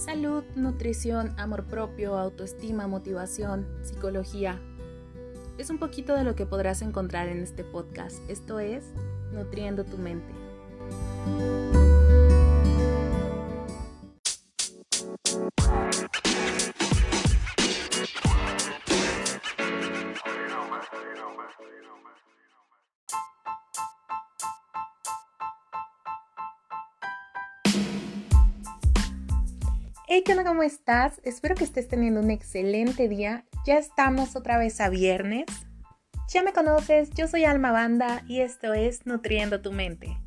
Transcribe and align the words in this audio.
Salud, 0.00 0.44
nutrición, 0.56 1.34
amor 1.38 1.64
propio, 1.64 2.16
autoestima, 2.16 2.86
motivación, 2.86 3.66
psicología. 3.82 4.58
Es 5.58 5.68
un 5.68 5.76
poquito 5.78 6.14
de 6.14 6.24
lo 6.24 6.34
que 6.34 6.46
podrás 6.46 6.80
encontrar 6.80 7.28
en 7.28 7.42
este 7.42 7.64
podcast. 7.64 8.18
Esto 8.30 8.60
es 8.60 8.82
Nutriendo 9.30 9.84
tu 9.84 9.98
mente. 9.98 10.32
Hey, 30.20 30.24
¿qué 30.26 30.32
onda? 30.32 30.44
¿Cómo 30.44 30.62
estás? 30.62 31.18
Espero 31.24 31.54
que 31.54 31.64
estés 31.64 31.88
teniendo 31.88 32.20
un 32.20 32.30
excelente 32.30 33.08
día. 33.08 33.46
Ya 33.64 33.78
estamos 33.78 34.36
otra 34.36 34.58
vez 34.58 34.78
a 34.82 34.90
viernes. 34.90 35.46
Ya 36.28 36.42
me 36.42 36.52
conoces, 36.52 37.08
yo 37.14 37.26
soy 37.26 37.46
Alma 37.46 37.72
Banda 37.72 38.22
y 38.28 38.40
esto 38.40 38.74
es 38.74 39.06
Nutriendo 39.06 39.62
tu 39.62 39.72
Mente. 39.72 40.20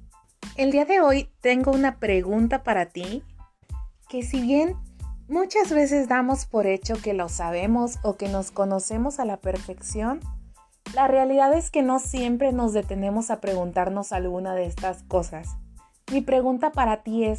El 0.55 0.71
día 0.71 0.85
de 0.85 0.99
hoy 0.99 1.29
tengo 1.41 1.69
una 1.69 1.99
pregunta 1.99 2.63
para 2.63 2.87
ti 2.87 3.21
que 4.09 4.23
si 4.23 4.41
bien 4.41 4.75
muchas 5.27 5.69
veces 5.69 6.07
damos 6.07 6.47
por 6.47 6.65
hecho 6.65 6.95
que 6.99 7.13
lo 7.13 7.29
sabemos 7.29 7.99
o 8.01 8.17
que 8.17 8.29
nos 8.29 8.49
conocemos 8.49 9.19
a 9.19 9.25
la 9.25 9.41
perfección, 9.41 10.21
la 10.95 11.07
realidad 11.07 11.53
es 11.53 11.69
que 11.69 11.83
no 11.83 11.99
siempre 11.99 12.51
nos 12.51 12.73
detenemos 12.73 13.29
a 13.29 13.39
preguntarnos 13.39 14.11
alguna 14.11 14.55
de 14.55 14.65
estas 14.65 15.03
cosas. 15.03 15.49
Mi 16.11 16.21
pregunta 16.21 16.71
para 16.71 17.03
ti 17.03 17.25
es, 17.25 17.37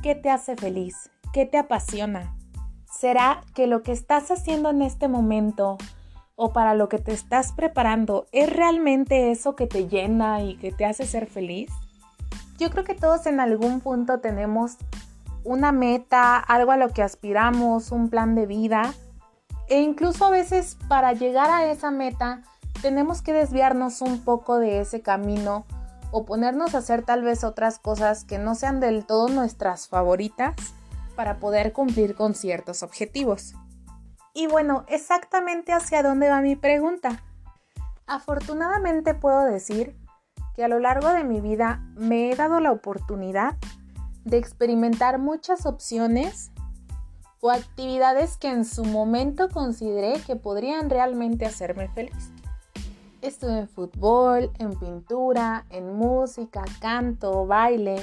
¿qué 0.00 0.14
te 0.14 0.30
hace 0.30 0.54
feliz? 0.54 1.10
¿Qué 1.32 1.46
te 1.46 1.56
apasiona? 1.56 2.36
¿Será 2.84 3.40
que 3.54 3.66
lo 3.66 3.82
que 3.82 3.92
estás 3.92 4.30
haciendo 4.30 4.68
en 4.68 4.82
este 4.82 5.08
momento 5.08 5.78
o 6.36 6.52
para 6.52 6.74
lo 6.74 6.90
que 6.90 6.98
te 6.98 7.12
estás 7.14 7.52
preparando 7.52 8.26
es 8.32 8.54
realmente 8.54 9.30
eso 9.30 9.56
que 9.56 9.66
te 9.66 9.88
llena 9.88 10.42
y 10.42 10.58
que 10.58 10.72
te 10.72 10.84
hace 10.84 11.06
ser 11.06 11.26
feliz? 11.26 11.70
Yo 12.58 12.68
creo 12.68 12.84
que 12.84 12.94
todos 12.94 13.24
en 13.24 13.40
algún 13.40 13.80
punto 13.80 14.20
tenemos 14.20 14.76
una 15.42 15.72
meta, 15.72 16.36
algo 16.36 16.70
a 16.70 16.76
lo 16.76 16.90
que 16.90 17.02
aspiramos, 17.02 17.92
un 17.92 18.10
plan 18.10 18.34
de 18.34 18.44
vida. 18.44 18.92
E 19.68 19.80
incluso 19.80 20.26
a 20.26 20.30
veces 20.30 20.76
para 20.86 21.14
llegar 21.14 21.48
a 21.48 21.64
esa 21.72 21.90
meta 21.90 22.42
tenemos 22.82 23.22
que 23.22 23.32
desviarnos 23.32 24.02
un 24.02 24.22
poco 24.22 24.58
de 24.58 24.82
ese 24.82 25.00
camino 25.00 25.64
o 26.10 26.26
ponernos 26.26 26.74
a 26.74 26.78
hacer 26.78 27.04
tal 27.04 27.22
vez 27.22 27.42
otras 27.42 27.78
cosas 27.78 28.24
que 28.24 28.36
no 28.36 28.54
sean 28.54 28.80
del 28.80 29.06
todo 29.06 29.28
nuestras 29.28 29.88
favoritas 29.88 30.54
para 31.16 31.38
poder 31.38 31.72
cumplir 31.72 32.14
con 32.14 32.34
ciertos 32.34 32.82
objetivos. 32.82 33.54
Y 34.34 34.46
bueno, 34.46 34.84
exactamente 34.88 35.72
hacia 35.72 36.02
dónde 36.02 36.28
va 36.28 36.40
mi 36.40 36.56
pregunta. 36.56 37.22
Afortunadamente 38.06 39.14
puedo 39.14 39.44
decir 39.44 39.96
que 40.54 40.64
a 40.64 40.68
lo 40.68 40.78
largo 40.78 41.08
de 41.12 41.24
mi 41.24 41.40
vida 41.40 41.82
me 41.96 42.30
he 42.30 42.36
dado 42.36 42.60
la 42.60 42.72
oportunidad 42.72 43.56
de 44.24 44.38
experimentar 44.38 45.18
muchas 45.18 45.66
opciones 45.66 46.50
o 47.40 47.50
actividades 47.50 48.36
que 48.36 48.48
en 48.48 48.64
su 48.64 48.84
momento 48.84 49.48
consideré 49.48 50.20
que 50.20 50.36
podrían 50.36 50.90
realmente 50.90 51.44
hacerme 51.44 51.88
feliz. 51.88 52.30
Estuve 53.20 53.58
en 53.58 53.68
fútbol, 53.68 54.50
en 54.58 54.78
pintura, 54.78 55.66
en 55.70 55.94
música, 55.94 56.64
canto, 56.80 57.46
baile, 57.46 58.00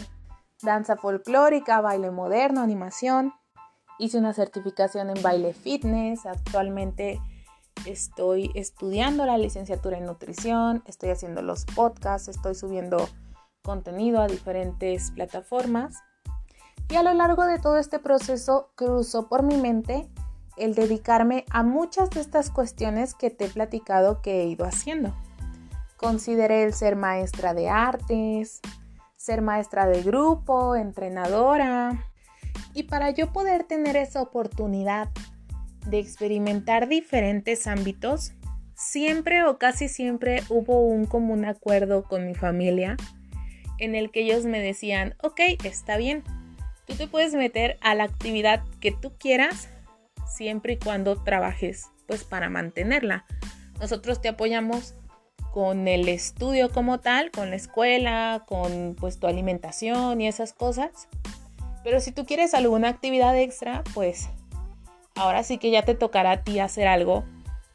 danza 0.62 0.98
folclórica, 0.98 1.82
baile 1.82 2.12
moderno, 2.12 2.62
animación. 2.62 3.34
Hice 3.98 4.18
una 4.18 4.34
certificación 4.34 5.10
en 5.10 5.22
baile 5.22 5.54
fitness. 5.54 6.26
Actualmente 6.26 7.22
estoy 7.86 8.52
estudiando 8.56 9.26
la 9.26 9.38
licenciatura 9.38 9.98
en 9.98 10.06
nutrición, 10.06 10.84
estoy 10.86 11.10
haciendo 11.10 11.42
los 11.42 11.66
podcasts, 11.66 12.28
estoy 12.28 12.56
subiendo 12.56 13.08
contenido 13.64 14.22
a 14.22 14.28
diferentes 14.28 15.12
plataformas. 15.12 15.96
Y 16.90 16.96
a 16.96 17.04
lo 17.04 17.14
largo 17.14 17.46
de 17.46 17.60
todo 17.60 17.78
este 17.78 18.00
proceso 18.00 18.72
cruzó 18.76 19.28
por 19.28 19.44
mi 19.44 19.58
mente 19.58 20.10
el 20.58 20.76
dedicarme 20.76 21.46
a 21.52 21.64
muchas 21.64 22.10
de 22.10 22.20
estas 22.20 22.50
cuestiones 22.50 23.14
que 23.14 23.30
te 23.30 23.46
he 23.46 23.50
platicado 23.50 24.22
que 24.22 24.42
he 24.42 24.48
ido 24.48 24.66
haciendo. 24.66 25.14
Consideré 25.98 26.64
el 26.64 26.74
ser 26.74 26.96
maestra 26.96 27.54
de 27.54 27.70
artes, 27.70 28.62
ser 29.20 29.42
maestra 29.42 29.86
de 29.86 30.02
grupo, 30.02 30.78
entrenadora. 30.78 32.06
Y 32.74 32.84
para 32.84 33.10
yo 33.10 33.34
poder 33.34 33.66
tener 33.66 33.98
esa 33.98 34.22
oportunidad 34.22 35.10
de 35.86 36.00
experimentar 36.00 36.88
diferentes 36.88 37.68
ámbitos, 37.68 38.32
siempre 38.76 39.44
o 39.44 39.58
casi 39.58 39.90
siempre 39.90 40.42
hubo 40.48 40.88
un 40.88 41.06
común 41.06 41.44
acuerdo 41.44 42.04
con 42.04 42.26
mi 42.26 42.34
familia 42.34 42.96
en 43.78 43.94
el 43.94 44.10
que 44.10 44.22
ellos 44.22 44.46
me 44.46 44.62
decían, 44.62 45.16
ok, 45.22 45.42
está 45.66 45.98
bien, 45.98 46.24
tú 46.86 46.96
te 46.96 47.08
puedes 47.08 47.34
meter 47.34 47.78
a 47.82 47.96
la 47.96 48.06
actividad 48.06 48.64
que 48.80 48.92
tú 48.92 49.14
quieras 49.18 49.70
siempre 50.28 50.74
y 50.74 50.78
cuando 50.78 51.22
trabajes 51.22 51.88
pues 52.08 52.24
para 52.24 52.50
mantenerla. 52.50 53.26
Nosotros 53.82 54.22
te 54.22 54.30
apoyamos 54.30 54.96
con 55.52 55.88
el 55.88 56.08
estudio 56.10 56.72
como 56.72 57.00
tal, 57.00 57.32
con 57.32 57.50
la 57.50 57.56
escuela, 57.56 58.44
con 58.48 58.96
pues 59.00 59.20
tu 59.20 59.28
alimentación 59.28 60.22
y 60.22 60.28
esas 60.28 60.54
cosas. 60.54 61.08
Pero 61.84 62.00
si 62.00 62.12
tú 62.12 62.26
quieres 62.26 62.54
alguna 62.54 62.90
actividad 62.90 63.38
extra, 63.38 63.84
pues 63.94 64.30
ahora 65.16 65.44
sí 65.44 65.58
que 65.58 65.72
ya 65.72 65.84
te 65.84 65.96
tocará 65.96 66.32
a 66.32 66.44
ti 66.44 66.60
hacer 66.60 66.88
algo 66.88 67.24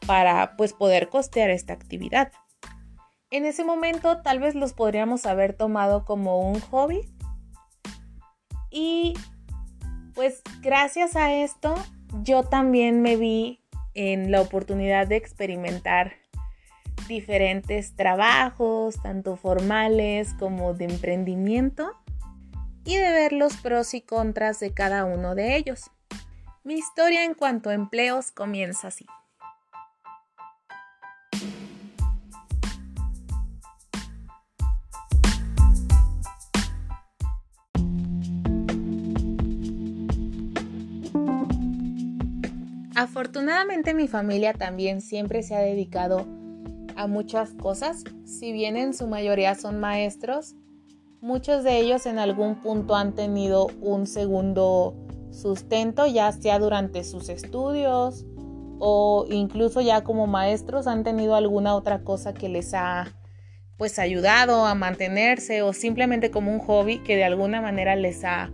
para 0.06 0.56
pues 0.56 0.72
poder 0.72 1.08
costear 1.08 1.50
esta 1.50 1.72
actividad. 1.72 2.32
En 3.30 3.44
ese 3.46 3.64
momento 3.64 4.22
tal 4.22 4.38
vez 4.38 4.54
los 4.54 4.72
podríamos 4.72 5.26
haber 5.26 5.54
tomado 5.54 6.04
como 6.04 6.40
un 6.40 6.60
hobby. 6.60 7.08
Y 8.70 9.14
pues 10.14 10.42
gracias 10.60 11.16
a 11.16 11.32
esto 11.32 11.74
yo 12.22 12.44
también 12.44 13.02
me 13.02 13.16
vi 13.16 13.60
en 13.94 14.30
la 14.30 14.40
oportunidad 14.40 15.06
de 15.06 15.16
experimentar 15.16 16.23
diferentes 17.06 17.94
trabajos, 17.96 19.00
tanto 19.02 19.36
formales 19.36 20.34
como 20.38 20.74
de 20.74 20.86
emprendimiento, 20.86 21.92
y 22.84 22.96
de 22.96 23.10
ver 23.10 23.32
los 23.32 23.56
pros 23.56 23.94
y 23.94 24.00
contras 24.00 24.60
de 24.60 24.72
cada 24.72 25.04
uno 25.04 25.34
de 25.34 25.56
ellos. 25.56 25.90
Mi 26.62 26.74
historia 26.74 27.24
en 27.24 27.34
cuanto 27.34 27.70
a 27.70 27.74
empleos 27.74 28.30
comienza 28.30 28.88
así. 28.88 29.06
Afortunadamente 42.96 43.92
mi 43.92 44.06
familia 44.06 44.54
también 44.54 45.00
siempre 45.00 45.42
se 45.42 45.54
ha 45.54 45.58
dedicado 45.58 46.26
a 46.96 47.06
muchas 47.06 47.52
cosas. 47.52 48.04
Si 48.24 48.52
bien 48.52 48.76
en 48.76 48.94
su 48.94 49.06
mayoría 49.06 49.54
son 49.54 49.80
maestros, 49.80 50.54
muchos 51.20 51.64
de 51.64 51.78
ellos 51.78 52.06
en 52.06 52.18
algún 52.18 52.56
punto 52.56 52.94
han 52.94 53.14
tenido 53.14 53.68
un 53.80 54.06
segundo 54.06 54.94
sustento, 55.30 56.06
ya 56.06 56.30
sea 56.32 56.58
durante 56.58 57.04
sus 57.04 57.28
estudios 57.28 58.24
o 58.78 59.26
incluso 59.30 59.80
ya 59.80 60.02
como 60.02 60.26
maestros 60.26 60.86
han 60.86 61.04
tenido 61.04 61.34
alguna 61.34 61.74
otra 61.74 62.02
cosa 62.02 62.34
que 62.34 62.48
les 62.48 62.74
ha 62.74 63.06
pues 63.76 63.98
ayudado 63.98 64.66
a 64.66 64.74
mantenerse 64.74 65.62
o 65.62 65.72
simplemente 65.72 66.30
como 66.30 66.52
un 66.52 66.60
hobby 66.60 66.98
que 66.98 67.16
de 67.16 67.24
alguna 67.24 67.60
manera 67.60 67.96
les 67.96 68.24
ha 68.24 68.52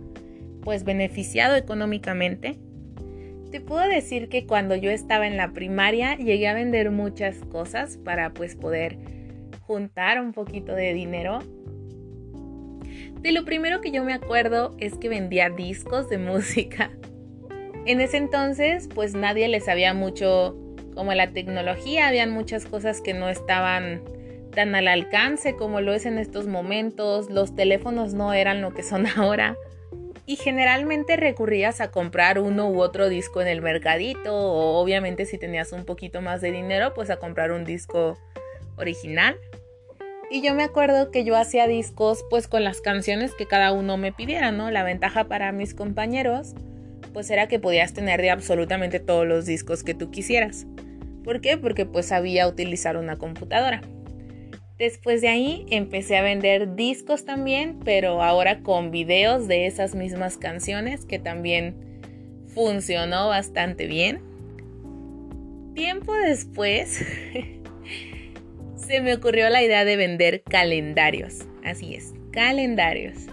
pues 0.63 0.83
beneficiado 0.83 1.55
económicamente. 1.55 2.59
Te 3.51 3.59
puedo 3.59 3.85
decir 3.85 4.29
que 4.29 4.45
cuando 4.45 4.75
yo 4.75 4.91
estaba 4.91 5.27
en 5.27 5.35
la 5.35 5.51
primaria 5.51 6.15
llegué 6.15 6.47
a 6.47 6.53
vender 6.53 6.89
muchas 6.89 7.35
cosas 7.51 7.97
para 7.97 8.33
pues 8.33 8.55
poder 8.55 8.97
juntar 9.67 10.21
un 10.21 10.31
poquito 10.31 10.73
de 10.73 10.93
dinero. 10.93 11.39
De 13.19 13.33
lo 13.33 13.43
primero 13.43 13.81
que 13.81 13.91
yo 13.91 14.05
me 14.05 14.13
acuerdo 14.13 14.73
es 14.79 14.95
que 14.95 15.09
vendía 15.09 15.49
discos 15.49 16.09
de 16.09 16.17
música. 16.17 16.91
En 17.85 17.99
ese 17.99 18.15
entonces 18.15 18.87
pues 18.95 19.15
nadie 19.15 19.49
le 19.49 19.59
sabía 19.59 19.93
mucho 19.93 20.55
como 20.95 21.13
la 21.13 21.31
tecnología, 21.31 22.07
habían 22.07 22.31
muchas 22.31 22.65
cosas 22.65 23.01
que 23.01 23.13
no 23.13 23.27
estaban 23.27 24.01
tan 24.51 24.75
al 24.75 24.87
alcance 24.87 25.57
como 25.57 25.81
lo 25.81 25.93
es 25.93 26.05
en 26.05 26.19
estos 26.19 26.47
momentos, 26.47 27.29
los 27.29 27.53
teléfonos 27.53 28.13
no 28.13 28.33
eran 28.33 28.61
lo 28.61 28.73
que 28.73 28.83
son 28.83 29.07
ahora 29.17 29.57
y 30.31 30.37
generalmente 30.37 31.17
recurrías 31.17 31.81
a 31.81 31.91
comprar 31.91 32.39
uno 32.39 32.69
u 32.69 32.79
otro 32.79 33.09
disco 33.09 33.41
en 33.41 33.49
el 33.49 33.61
mercadito 33.61 34.33
o 34.33 34.79
obviamente 34.81 35.25
si 35.25 35.37
tenías 35.37 35.73
un 35.73 35.83
poquito 35.83 36.21
más 36.21 36.39
de 36.39 36.53
dinero 36.53 36.93
pues 36.93 37.09
a 37.09 37.17
comprar 37.17 37.51
un 37.51 37.65
disco 37.65 38.17
original. 38.77 39.37
Y 40.29 40.41
yo 40.41 40.53
me 40.53 40.63
acuerdo 40.63 41.11
que 41.11 41.25
yo 41.25 41.35
hacía 41.35 41.67
discos 41.67 42.23
pues 42.29 42.47
con 42.47 42.63
las 42.63 42.79
canciones 42.79 43.33
que 43.35 43.45
cada 43.45 43.73
uno 43.73 43.97
me 43.97 44.13
pidiera, 44.13 44.53
¿no? 44.53 44.71
La 44.71 44.83
ventaja 44.83 45.25
para 45.25 45.51
mis 45.51 45.73
compañeros 45.73 46.53
pues 47.11 47.29
era 47.29 47.49
que 47.49 47.59
podías 47.59 47.91
tener 47.91 48.21
de 48.21 48.29
absolutamente 48.29 49.01
todos 49.01 49.27
los 49.27 49.45
discos 49.45 49.83
que 49.83 49.95
tú 49.95 50.11
quisieras. 50.11 50.65
¿Por 51.25 51.41
qué? 51.41 51.57
Porque 51.57 51.85
pues 51.85 52.05
sabía 52.05 52.47
utilizar 52.47 52.95
una 52.95 53.17
computadora. 53.17 53.81
Después 54.81 55.21
de 55.21 55.27
ahí 55.27 55.67
empecé 55.69 56.17
a 56.17 56.23
vender 56.23 56.75
discos 56.75 57.23
también, 57.23 57.77
pero 57.85 58.23
ahora 58.23 58.63
con 58.63 58.89
videos 58.89 59.47
de 59.47 59.67
esas 59.67 59.93
mismas 59.93 60.37
canciones 60.37 61.05
que 61.05 61.19
también 61.19 62.01
funcionó 62.47 63.27
bastante 63.27 63.85
bien. 63.85 64.23
Tiempo 65.75 66.15
después 66.15 67.05
se 68.75 69.01
me 69.01 69.13
ocurrió 69.13 69.51
la 69.51 69.61
idea 69.61 69.85
de 69.85 69.97
vender 69.97 70.41
calendarios. 70.41 71.45
Así 71.63 71.93
es, 71.93 72.15
calendarios. 72.31 73.27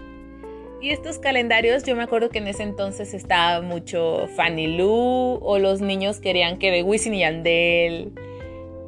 Y 0.83 0.91
estos 0.91 1.17
calendarios, 1.17 1.83
yo 1.83 1.95
me 1.95 2.03
acuerdo 2.03 2.29
que 2.29 2.37
en 2.37 2.47
ese 2.47 2.61
entonces 2.61 3.15
estaba 3.15 3.63
mucho 3.63 4.29
Fanny 4.35 4.77
Lou, 4.77 5.39
o 5.41 5.57
los 5.57 5.81
niños 5.81 6.19
querían 6.19 6.59
que 6.59 6.69
de 6.69 6.83
Wisin 6.83 7.15
y 7.15 7.21
Yandel, 7.21 8.13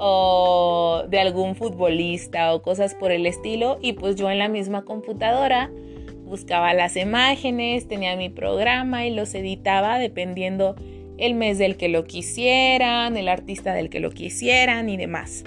o 0.03 1.03
de 1.09 1.19
algún 1.19 1.53
futbolista, 1.53 2.55
o 2.55 2.63
cosas 2.63 2.95
por 2.95 3.11
el 3.11 3.27
estilo. 3.27 3.77
Y 3.83 3.93
pues 3.93 4.15
yo 4.15 4.31
en 4.31 4.39
la 4.39 4.49
misma 4.49 4.83
computadora 4.83 5.69
buscaba 6.25 6.73
las 6.73 6.95
imágenes, 6.95 7.87
tenía 7.87 8.15
mi 8.15 8.29
programa 8.29 9.05
y 9.05 9.13
los 9.13 9.35
editaba 9.35 9.99
dependiendo 9.99 10.75
el 11.19 11.35
mes 11.35 11.59
del 11.59 11.77
que 11.77 11.87
lo 11.87 12.05
quisieran, 12.05 13.15
el 13.15 13.29
artista 13.29 13.73
del 13.73 13.91
que 13.91 13.99
lo 13.99 14.09
quisieran 14.09 14.89
y 14.89 14.97
demás. 14.97 15.43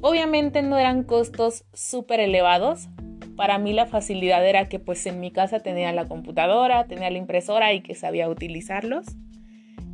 Obviamente 0.00 0.62
no 0.62 0.78
eran 0.78 1.04
costos 1.04 1.64
súper 1.72 2.18
elevados, 2.18 2.88
para 3.36 3.58
mí 3.58 3.72
la 3.72 3.86
facilidad 3.86 4.44
era 4.44 4.68
que 4.68 4.80
pues 4.80 5.06
en 5.06 5.20
mi 5.20 5.30
casa 5.30 5.60
tenía 5.60 5.92
la 5.92 6.06
computadora, 6.06 6.88
tenía 6.88 7.08
la 7.08 7.18
impresora 7.18 7.72
y 7.72 7.82
que 7.82 7.94
sabía 7.94 8.28
utilizarlos. 8.28 9.06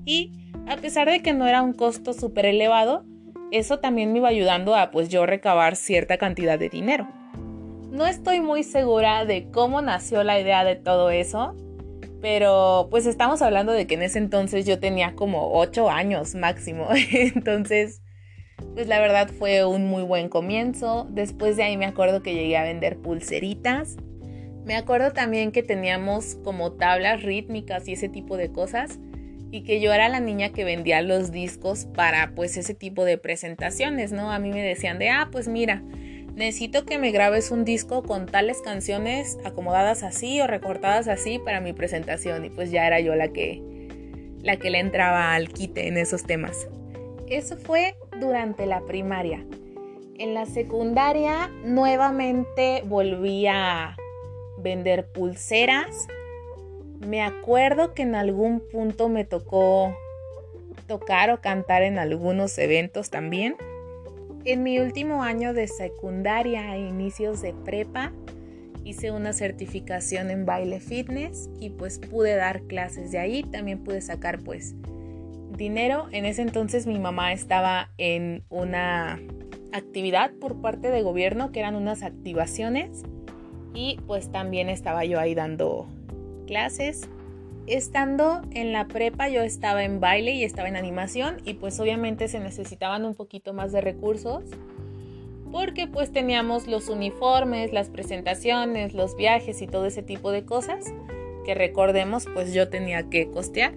Y 0.07 0.33
a 0.67 0.77
pesar 0.77 1.11
de 1.11 1.21
que 1.21 1.35
no 1.35 1.47
era 1.47 1.61
un 1.61 1.75
costo 1.75 2.15
súper 2.15 2.47
elevado, 2.47 3.05
eso 3.51 3.79
también 3.79 4.13
me 4.13 4.19
iba 4.19 4.29
ayudando 4.29 4.75
a 4.75 4.91
pues 4.91 5.09
yo 5.09 5.27
recabar 5.27 5.77
cierta 5.77 6.19
cantidad 6.19 6.59
de 6.59 6.69
dinero. 6.69 7.09
No 7.91 8.07
estoy 8.07 8.41
muy 8.41 8.63
segura 8.63 9.25
de 9.25 9.51
cómo 9.51 9.81
nació 9.83 10.23
la 10.23 10.39
idea 10.39 10.65
de 10.65 10.77
todo 10.77 11.11
eso, 11.11 11.55
pero 12.21 12.89
pues 12.91 13.07
estamos 13.07 13.43
hablando 13.43 13.73
de 13.73 13.87
que 13.87 13.95
en 13.95 14.03
ese 14.03 14.19
entonces 14.19 14.67
yo 14.67 14.79
tenía 14.79 15.15
como 15.15 15.53
8 15.59 15.91
años 15.91 16.35
máximo. 16.35 16.89
Entonces 17.13 18.03
pues 18.75 18.89
la 18.89 19.01
verdad 19.01 19.29
fue 19.29 19.65
un 19.65 19.87
muy 19.87 20.03
buen 20.03 20.29
comienzo. 20.29 21.07
Después 21.11 21.57
de 21.57 21.65
ahí 21.65 21.77
me 21.77 21.87
acuerdo 21.87 22.23
que 22.23 22.35
llegué 22.35 22.57
a 22.57 22.63
vender 22.63 22.99
pulseritas. 22.99 23.97
Me 24.65 24.77
acuerdo 24.77 25.13
también 25.13 25.51
que 25.53 25.63
teníamos 25.63 26.37
como 26.45 26.73
tablas 26.73 27.23
rítmicas 27.23 27.89
y 27.89 27.93
ese 27.93 28.09
tipo 28.09 28.37
de 28.37 28.53
cosas 28.53 28.99
y 29.51 29.63
que 29.63 29.81
yo 29.81 29.93
era 29.93 30.09
la 30.09 30.21
niña 30.21 30.51
que 30.51 30.65
vendía 30.65 31.03
los 31.03 31.31
discos 31.31 31.87
para 31.95 32.33
pues 32.35 32.57
ese 32.57 32.75
tipo 32.75 33.05
de 33.05 33.19
presentaciones, 33.19 34.13
¿no? 34.13 34.31
A 34.31 34.39
mí 34.39 34.51
me 34.51 34.63
decían 34.63 34.99
de, 34.99 35.09
ah, 35.09 35.29
pues 35.33 35.49
mira, 35.49 35.83
necesito 36.35 36.85
que 36.85 36.99
me 36.99 37.11
grabes 37.11 37.51
un 37.51 37.65
disco 37.65 38.03
con 38.03 38.27
tales 38.27 38.61
canciones 38.63 39.39
acomodadas 39.45 40.03
así 40.03 40.41
o 40.41 40.47
recortadas 40.47 41.09
así 41.09 41.39
para 41.39 41.61
mi 41.61 41.73
presentación 41.73 42.45
y 42.45 42.51
pues 42.51 42.71
ya 42.71 42.87
era 42.87 43.01
yo 43.01 43.15
la 43.15 43.29
que 43.29 43.63
la 44.43 44.57
que 44.57 44.71
le 44.71 44.79
entraba 44.79 45.35
al 45.35 45.49
quite 45.49 45.89
en 45.89 45.97
esos 45.97 46.25
temas. 46.25 46.69
Eso 47.29 47.57
fue 47.57 47.97
durante 48.21 48.67
la 48.67 48.81
primaria. 48.87 49.45
En 50.19 50.35
la 50.35 50.47
secundaria 50.47 51.51
nuevamente 51.65 52.83
volví 52.87 53.47
a 53.47 53.97
vender 54.59 55.11
pulseras. 55.13 56.09
Me 57.01 57.23
acuerdo 57.23 57.95
que 57.95 58.03
en 58.03 58.15
algún 58.15 58.61
punto 58.61 59.09
me 59.09 59.25
tocó 59.25 59.97
tocar 60.87 61.31
o 61.31 61.41
cantar 61.41 61.83
en 61.83 61.99
algunos 61.99 62.59
eventos 62.59 63.11
también. 63.11 63.57
En 64.45 64.63
mi 64.63 64.79
último 64.79 65.23
año 65.23 65.53
de 65.53 65.69
secundaria 65.69 66.71
a 66.71 66.79
inicios 66.79 67.43
de 67.43 67.53
prepa 67.53 68.13
hice 68.85 69.11
una 69.11 69.33
certificación 69.33 70.31
en 70.31 70.47
baile 70.47 70.81
fitness 70.81 71.51
y 71.61 71.71
pues 71.71 71.99
pude 71.99 72.35
dar 72.35 72.63
clases 72.63 73.13
de 73.13 73.19
ahí. 73.19 73.43
También 73.43 73.85
pude 73.85 74.01
sacar 74.01 74.41
pues 74.41 74.75
dinero. 75.57 76.09
En 76.11 76.25
ese 76.25 76.43
entonces 76.43 76.87
mi 76.87 76.99
mamá 76.99 77.33
estaba 77.33 77.91
en 77.99 78.43
una 78.49 79.21
actividad 79.73 80.33
por 80.41 80.61
parte 80.63 80.91
de 80.91 81.03
gobierno 81.03 81.53
que 81.53 81.61
eran 81.61 81.75
unas 81.75 82.03
activaciones 82.03 83.03
y 83.75 84.01
pues 84.07 84.33
también 84.33 84.71
estaba 84.71 85.05
yo 85.05 85.21
ahí 85.21 85.35
dando 85.35 85.87
clases. 86.49 87.09
Estando 87.67 88.41
en 88.53 88.73
la 88.73 88.89
prepa 88.89 89.29
yo 89.29 89.43
estaba 89.43 89.85
en 89.85 90.01
baile 90.01 90.33
y 90.33 90.43
estaba 90.43 90.69
en 90.69 90.77
animación 90.77 91.37
y 91.45 91.55
pues 91.55 91.79
obviamente 91.79 92.27
se 92.27 92.41
necesitaban 92.41 93.05
un 93.05 93.15
poquito 93.15 93.53
más 93.53 93.71
de 93.73 93.83
recursos 93.83 94.43
porque 95.53 95.87
pues 95.87 96.11
teníamos 96.11 96.67
los 96.67 96.89
uniformes, 96.89 97.73
las 97.73 97.91
presentaciones, 97.91 98.95
los 98.95 99.17
viajes 99.17 99.61
y 99.61 99.67
todo 99.67 99.87
ese 99.87 100.03
tipo 100.03 100.31
de 100.31 100.45
cosas 100.45 100.87
que 101.45 101.55
recordemos 101.55 102.27
pues 102.33 102.55
yo 102.55 102.69
tenía 102.69 103.09
que 103.11 103.31
costear. 103.31 103.75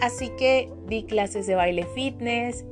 Así 0.00 0.30
que 0.38 0.70
di 0.86 1.04
clases 1.04 1.46
de 1.46 1.56
baile 1.56 1.86
fitness, 1.94 2.64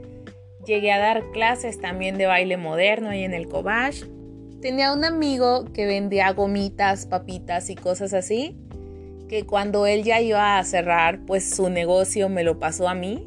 llegué 0.65 0.93
a 0.93 0.99
dar 0.99 1.31
clases 1.33 1.81
también 1.81 2.19
de 2.19 2.27
baile 2.27 2.57
moderno 2.57 3.11
ahí 3.11 3.25
en 3.25 3.35
el 3.35 3.49
Cobach. 3.49 4.05
Tenía 4.61 4.93
un 4.93 5.05
amigo 5.05 5.65
que 5.73 5.87
vendía 5.87 6.33
gomitas, 6.33 7.07
papitas 7.07 7.71
y 7.71 7.77
cosas 7.77 8.13
así, 8.13 8.57
que 9.31 9.47
cuando 9.47 9.87
él 9.87 10.03
ya 10.03 10.21
iba 10.21 10.59
a 10.59 10.65
cerrar, 10.65 11.21
pues 11.25 11.55
su 11.55 11.71
negocio 11.71 12.29
me 12.29 12.43
lo 12.43 12.59
pasó 12.59 12.89
a 12.89 12.95
mí. 12.95 13.25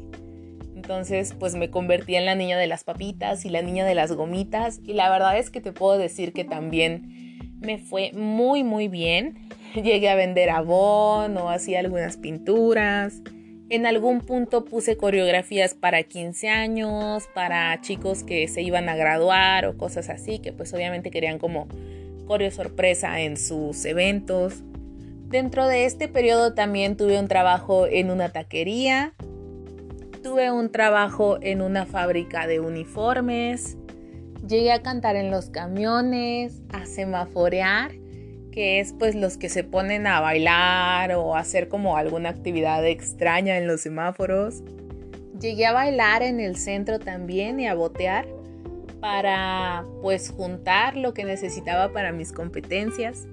Entonces, 0.76 1.34
pues 1.40 1.54
me 1.54 1.70
convertí 1.70 2.14
en 2.14 2.26
la 2.26 2.34
niña 2.34 2.58
de 2.58 2.66
las 2.66 2.84
papitas 2.84 3.46
y 3.46 3.48
la 3.48 3.62
niña 3.62 3.86
de 3.86 3.94
las 3.94 4.12
gomitas. 4.12 4.80
Y 4.84 4.92
la 4.92 5.08
verdad 5.08 5.38
es 5.38 5.48
que 5.48 5.62
te 5.62 5.72
puedo 5.72 5.96
decir 5.96 6.34
que 6.34 6.44
también 6.44 7.38
me 7.58 7.78
fue 7.78 8.12
muy, 8.12 8.64
muy 8.64 8.88
bien. 8.88 9.48
Llegué 9.74 10.10
a 10.10 10.14
vender 10.14 10.50
abón 10.50 11.38
o 11.38 11.48
hacía 11.48 11.80
algunas 11.80 12.18
pinturas. 12.18 13.22
En 13.70 13.86
algún 13.86 14.20
punto 14.20 14.66
puse 14.66 14.98
coreografías 14.98 15.72
para 15.72 16.02
15 16.02 16.50
años, 16.50 17.24
para 17.34 17.80
chicos 17.80 18.24
que 18.24 18.46
se 18.46 18.60
iban 18.60 18.90
a 18.90 18.94
graduar 18.94 19.64
o 19.64 19.78
cosas 19.78 20.10
así, 20.10 20.38
que 20.38 20.52
pues 20.52 20.74
obviamente 20.74 21.10
querían 21.10 21.38
como 21.38 21.66
coreo 22.26 22.50
sorpresa 22.50 23.22
en 23.22 23.38
sus 23.38 23.86
eventos. 23.86 24.62
Dentro 25.34 25.66
de 25.66 25.84
este 25.84 26.06
periodo 26.06 26.54
también 26.54 26.96
tuve 26.96 27.18
un 27.18 27.26
trabajo 27.26 27.88
en 27.88 28.12
una 28.12 28.28
taquería, 28.28 29.14
tuve 30.22 30.52
un 30.52 30.70
trabajo 30.70 31.38
en 31.42 31.60
una 31.60 31.86
fábrica 31.86 32.46
de 32.46 32.60
uniformes, 32.60 33.76
llegué 34.46 34.70
a 34.70 34.80
cantar 34.80 35.16
en 35.16 35.32
los 35.32 35.50
camiones, 35.50 36.62
a 36.72 36.86
semaforear 36.86 37.90
que 38.52 38.78
es 38.78 38.92
pues 38.92 39.16
los 39.16 39.36
que 39.36 39.48
se 39.48 39.64
ponen 39.64 40.06
a 40.06 40.20
bailar 40.20 41.10
o 41.14 41.34
hacer 41.34 41.66
como 41.66 41.96
alguna 41.96 42.28
actividad 42.28 42.86
extraña 42.86 43.58
en 43.58 43.66
los 43.66 43.80
semáforos. 43.80 44.62
Llegué 45.40 45.66
a 45.66 45.72
bailar 45.72 46.22
en 46.22 46.38
el 46.38 46.54
centro 46.54 47.00
también 47.00 47.58
y 47.58 47.66
a 47.66 47.74
botear 47.74 48.28
para 49.00 49.84
pues 50.00 50.30
juntar 50.30 50.96
lo 50.96 51.12
que 51.12 51.24
necesitaba 51.24 51.92
para 51.92 52.12
mis 52.12 52.30
competencias. 52.30 53.26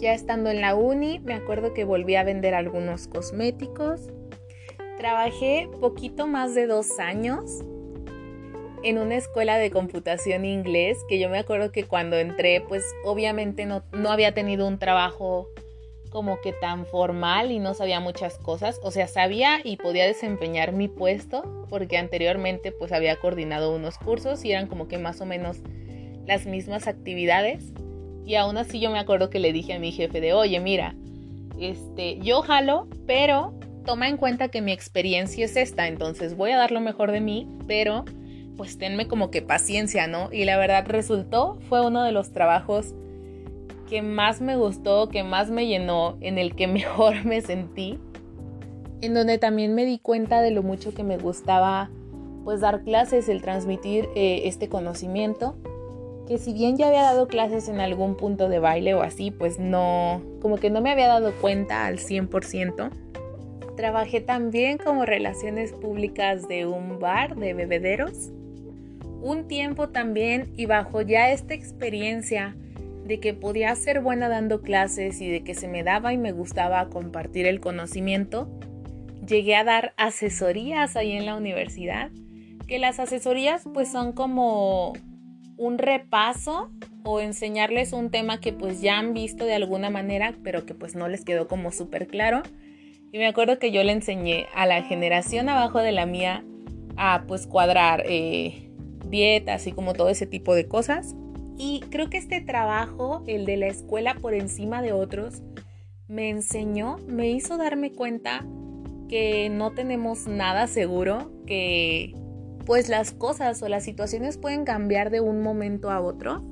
Ya 0.00 0.14
estando 0.14 0.48
en 0.48 0.62
la 0.62 0.74
uni, 0.74 1.18
me 1.18 1.34
acuerdo 1.34 1.74
que 1.74 1.84
volví 1.84 2.14
a 2.14 2.24
vender 2.24 2.54
algunos 2.54 3.06
cosméticos. 3.06 4.00
Trabajé 4.96 5.68
poquito 5.78 6.26
más 6.26 6.54
de 6.54 6.66
dos 6.66 6.98
años 6.98 7.60
en 8.82 8.96
una 8.96 9.16
escuela 9.16 9.58
de 9.58 9.70
computación 9.70 10.46
inglés 10.46 10.96
que 11.06 11.18
yo 11.18 11.28
me 11.28 11.38
acuerdo 11.38 11.70
que 11.70 11.84
cuando 11.84 12.16
entré 12.16 12.62
pues 12.66 12.82
obviamente 13.04 13.66
no, 13.66 13.82
no 13.92 14.10
había 14.10 14.32
tenido 14.32 14.66
un 14.66 14.78
trabajo 14.78 15.50
como 16.08 16.40
que 16.40 16.54
tan 16.54 16.86
formal 16.86 17.50
y 17.50 17.58
no 17.58 17.74
sabía 17.74 18.00
muchas 18.00 18.38
cosas, 18.38 18.80
o 18.82 18.90
sea, 18.90 19.06
sabía 19.06 19.60
y 19.62 19.76
podía 19.76 20.06
desempeñar 20.06 20.72
mi 20.72 20.88
puesto 20.88 21.66
porque 21.68 21.98
anteriormente 21.98 22.72
pues 22.72 22.92
había 22.92 23.16
coordinado 23.16 23.76
unos 23.76 23.98
cursos 23.98 24.46
y 24.46 24.52
eran 24.52 24.66
como 24.66 24.88
que 24.88 24.96
más 24.96 25.20
o 25.20 25.26
menos 25.26 25.58
las 26.26 26.46
mismas 26.46 26.86
actividades 26.86 27.74
y 28.30 28.36
aún 28.36 28.56
así 28.58 28.78
yo 28.78 28.92
me 28.92 29.00
acuerdo 29.00 29.28
que 29.28 29.40
le 29.40 29.52
dije 29.52 29.72
a 29.72 29.80
mi 29.80 29.90
jefe 29.90 30.20
de, 30.20 30.34
"Oye, 30.34 30.60
mira, 30.60 30.94
este, 31.58 32.20
yo 32.20 32.42
jalo, 32.42 32.86
pero 33.04 33.52
toma 33.84 34.08
en 34.08 34.16
cuenta 34.16 34.50
que 34.50 34.62
mi 34.62 34.70
experiencia 34.70 35.44
es 35.44 35.56
esta, 35.56 35.88
entonces 35.88 36.36
voy 36.36 36.52
a 36.52 36.56
dar 36.56 36.70
lo 36.70 36.80
mejor 36.80 37.10
de 37.10 37.20
mí, 37.20 37.48
pero 37.66 38.04
pues 38.56 38.78
tenme 38.78 39.08
como 39.08 39.32
que 39.32 39.42
paciencia, 39.42 40.06
¿no? 40.06 40.32
Y 40.32 40.44
la 40.44 40.56
verdad 40.58 40.84
resultó, 40.86 41.58
fue 41.68 41.84
uno 41.84 42.04
de 42.04 42.12
los 42.12 42.32
trabajos 42.32 42.94
que 43.88 44.00
más 44.00 44.40
me 44.40 44.54
gustó, 44.54 45.08
que 45.08 45.24
más 45.24 45.50
me 45.50 45.66
llenó, 45.66 46.16
en 46.20 46.38
el 46.38 46.54
que 46.54 46.66
mejor 46.68 47.24
me 47.24 47.40
sentí, 47.40 47.98
en 49.00 49.12
donde 49.12 49.38
también 49.38 49.74
me 49.74 49.84
di 49.84 49.98
cuenta 49.98 50.40
de 50.40 50.52
lo 50.52 50.62
mucho 50.62 50.94
que 50.94 51.02
me 51.02 51.18
gustaba 51.18 51.90
pues 52.44 52.60
dar 52.60 52.84
clases, 52.84 53.28
el 53.28 53.42
transmitir 53.42 54.08
eh, 54.14 54.42
este 54.44 54.68
conocimiento, 54.68 55.56
que 56.30 56.38
si 56.38 56.52
bien 56.52 56.76
ya 56.76 56.86
había 56.86 57.02
dado 57.02 57.26
clases 57.26 57.68
en 57.68 57.80
algún 57.80 58.16
punto 58.16 58.48
de 58.48 58.60
baile 58.60 58.94
o 58.94 59.02
así, 59.02 59.32
pues 59.32 59.58
no, 59.58 60.22
como 60.40 60.58
que 60.58 60.70
no 60.70 60.80
me 60.80 60.92
había 60.92 61.08
dado 61.08 61.32
cuenta 61.40 61.86
al 61.86 61.98
100%. 61.98 62.88
Trabajé 63.76 64.20
también 64.20 64.78
como 64.78 65.04
relaciones 65.04 65.72
públicas 65.72 66.46
de 66.46 66.66
un 66.66 67.00
bar 67.00 67.34
de 67.34 67.52
bebederos. 67.52 68.30
Un 69.20 69.48
tiempo 69.48 69.88
también 69.88 70.52
y 70.56 70.66
bajo 70.66 71.02
ya 71.02 71.32
esta 71.32 71.52
experiencia 71.52 72.54
de 73.04 73.18
que 73.18 73.34
podía 73.34 73.74
ser 73.74 74.00
buena 74.00 74.28
dando 74.28 74.62
clases 74.62 75.20
y 75.20 75.28
de 75.28 75.42
que 75.42 75.54
se 75.54 75.66
me 75.66 75.82
daba 75.82 76.12
y 76.12 76.16
me 76.16 76.30
gustaba 76.30 76.90
compartir 76.90 77.44
el 77.48 77.58
conocimiento, 77.58 78.48
llegué 79.26 79.56
a 79.56 79.64
dar 79.64 79.94
asesorías 79.96 80.94
ahí 80.94 81.10
en 81.10 81.26
la 81.26 81.34
universidad, 81.34 82.12
que 82.68 82.78
las 82.78 83.00
asesorías 83.00 83.64
pues 83.74 83.90
son 83.90 84.12
como 84.12 84.92
un 85.60 85.76
repaso 85.76 86.70
o 87.04 87.20
enseñarles 87.20 87.92
un 87.92 88.10
tema 88.10 88.40
que 88.40 88.50
pues 88.54 88.80
ya 88.80 88.98
han 88.98 89.12
visto 89.12 89.44
de 89.44 89.52
alguna 89.52 89.90
manera, 89.90 90.34
pero 90.42 90.64
que 90.64 90.72
pues 90.72 90.94
no 90.94 91.06
les 91.06 91.22
quedó 91.22 91.48
como 91.48 91.70
súper 91.70 92.06
claro. 92.06 92.42
Y 93.12 93.18
me 93.18 93.26
acuerdo 93.26 93.58
que 93.58 93.70
yo 93.70 93.84
le 93.84 93.92
enseñé 93.92 94.46
a 94.54 94.64
la 94.64 94.82
generación 94.82 95.50
abajo 95.50 95.80
de 95.80 95.92
la 95.92 96.06
mía 96.06 96.44
a 96.96 97.24
pues 97.28 97.46
cuadrar 97.46 98.04
eh, 98.06 98.70
dietas 99.06 99.66
y 99.66 99.72
como 99.72 99.92
todo 99.92 100.08
ese 100.08 100.24
tipo 100.24 100.54
de 100.54 100.66
cosas. 100.66 101.14
Y 101.58 101.80
creo 101.90 102.08
que 102.08 102.16
este 102.16 102.40
trabajo, 102.40 103.22
el 103.26 103.44
de 103.44 103.58
la 103.58 103.66
escuela 103.66 104.14
por 104.14 104.32
encima 104.32 104.80
de 104.80 104.94
otros, 104.94 105.42
me 106.08 106.30
enseñó, 106.30 106.96
me 107.06 107.28
hizo 107.28 107.58
darme 107.58 107.92
cuenta 107.92 108.46
que 109.10 109.50
no 109.50 109.72
tenemos 109.72 110.26
nada 110.26 110.66
seguro, 110.68 111.30
que 111.46 112.14
pues 112.66 112.88
las 112.88 113.12
cosas 113.12 113.62
o 113.62 113.68
las 113.68 113.84
situaciones 113.84 114.36
pueden 114.36 114.64
cambiar 114.64 115.10
de 115.10 115.20
un 115.20 115.42
momento 115.42 115.90
a 115.90 116.00
otro. 116.00 116.42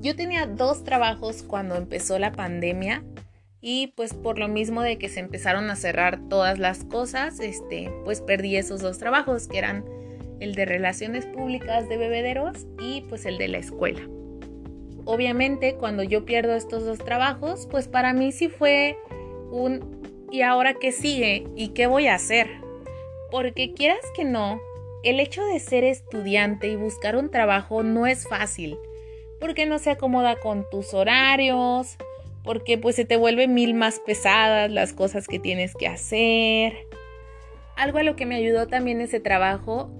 Yo 0.00 0.16
tenía 0.16 0.46
dos 0.46 0.82
trabajos 0.82 1.42
cuando 1.42 1.76
empezó 1.76 2.18
la 2.18 2.32
pandemia 2.32 3.04
y 3.60 3.88
pues 3.88 4.14
por 4.14 4.38
lo 4.38 4.48
mismo 4.48 4.80
de 4.82 4.96
que 4.96 5.10
se 5.10 5.20
empezaron 5.20 5.68
a 5.68 5.76
cerrar 5.76 6.20
todas 6.28 6.58
las 6.58 6.84
cosas, 6.84 7.40
este, 7.40 7.92
pues 8.04 8.22
perdí 8.22 8.56
esos 8.56 8.80
dos 8.80 8.98
trabajos 8.98 9.46
que 9.46 9.58
eran 9.58 9.84
el 10.40 10.54
de 10.54 10.64
relaciones 10.64 11.26
públicas 11.26 11.88
de 11.88 11.98
bebederos 11.98 12.66
y 12.80 13.02
pues 13.02 13.26
el 13.26 13.36
de 13.36 13.48
la 13.48 13.58
escuela. 13.58 14.00
Obviamente 15.04 15.74
cuando 15.74 16.02
yo 16.02 16.24
pierdo 16.24 16.54
estos 16.54 16.86
dos 16.86 16.98
trabajos, 16.98 17.68
pues 17.70 17.86
para 17.88 18.14
mí 18.14 18.32
sí 18.32 18.48
fue 18.48 18.96
un 19.50 20.00
¿y 20.30 20.42
ahora 20.42 20.74
qué 20.74 20.92
sigue? 20.92 21.44
¿Y 21.56 21.68
qué 21.68 21.86
voy 21.86 22.06
a 22.06 22.14
hacer? 22.14 22.48
Porque 23.30 23.74
quieras 23.74 24.04
que 24.16 24.24
no, 24.24 24.60
el 25.02 25.20
hecho 25.20 25.44
de 25.44 25.58
ser 25.60 25.84
estudiante 25.84 26.68
y 26.68 26.76
buscar 26.76 27.16
un 27.16 27.30
trabajo 27.30 27.82
no 27.82 28.06
es 28.06 28.28
fácil, 28.28 28.76
porque 29.40 29.66
no 29.66 29.78
se 29.78 29.90
acomoda 29.90 30.36
con 30.36 30.66
tus 30.70 30.92
horarios, 30.92 31.96
porque 32.44 32.78
pues 32.78 32.96
se 32.96 33.04
te 33.04 33.16
vuelve 33.16 33.48
mil 33.48 33.74
más 33.74 34.00
pesadas 34.00 34.70
las 34.70 34.92
cosas 34.92 35.26
que 35.26 35.38
tienes 35.38 35.74
que 35.74 35.88
hacer. 35.88 36.74
Algo 37.76 37.98
a 37.98 38.02
lo 38.02 38.16
que 38.16 38.26
me 38.26 38.34
ayudó 38.34 38.66
también 38.66 39.00
ese 39.00 39.20
trabajo 39.20 39.90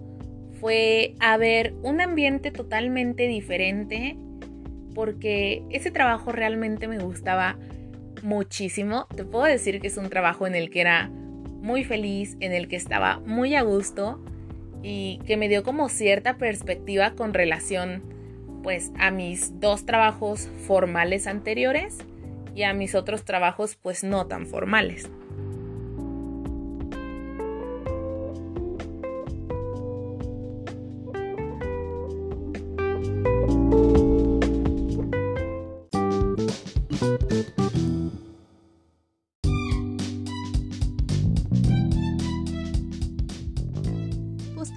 fue 0.60 1.14
a 1.20 1.38
ver 1.38 1.74
un 1.82 2.02
ambiente 2.02 2.50
totalmente 2.50 3.26
diferente, 3.26 4.16
porque 4.94 5.62
ese 5.70 5.90
trabajo 5.90 6.32
realmente 6.32 6.88
me 6.88 6.98
gustaba 6.98 7.58
muchísimo. 8.22 9.06
Te 9.16 9.24
puedo 9.24 9.44
decir 9.44 9.80
que 9.80 9.86
es 9.86 9.96
un 9.96 10.10
trabajo 10.10 10.46
en 10.46 10.54
el 10.54 10.68
que 10.68 10.82
era 10.82 11.08
muy 11.08 11.84
feliz, 11.84 12.36
en 12.40 12.52
el 12.52 12.68
que 12.68 12.76
estaba 12.76 13.20
muy 13.20 13.54
a 13.54 13.62
gusto 13.62 14.22
y 14.82 15.20
que 15.26 15.36
me 15.36 15.48
dio 15.48 15.62
como 15.62 15.88
cierta 15.88 16.36
perspectiva 16.36 17.12
con 17.12 17.34
relación 17.34 18.02
pues 18.62 18.92
a 18.98 19.10
mis 19.10 19.58
dos 19.60 19.86
trabajos 19.86 20.48
formales 20.66 21.26
anteriores 21.26 21.98
y 22.54 22.64
a 22.64 22.74
mis 22.74 22.94
otros 22.94 23.24
trabajos 23.24 23.76
pues 23.80 24.04
no 24.04 24.26
tan 24.26 24.46
formales. 24.46 25.10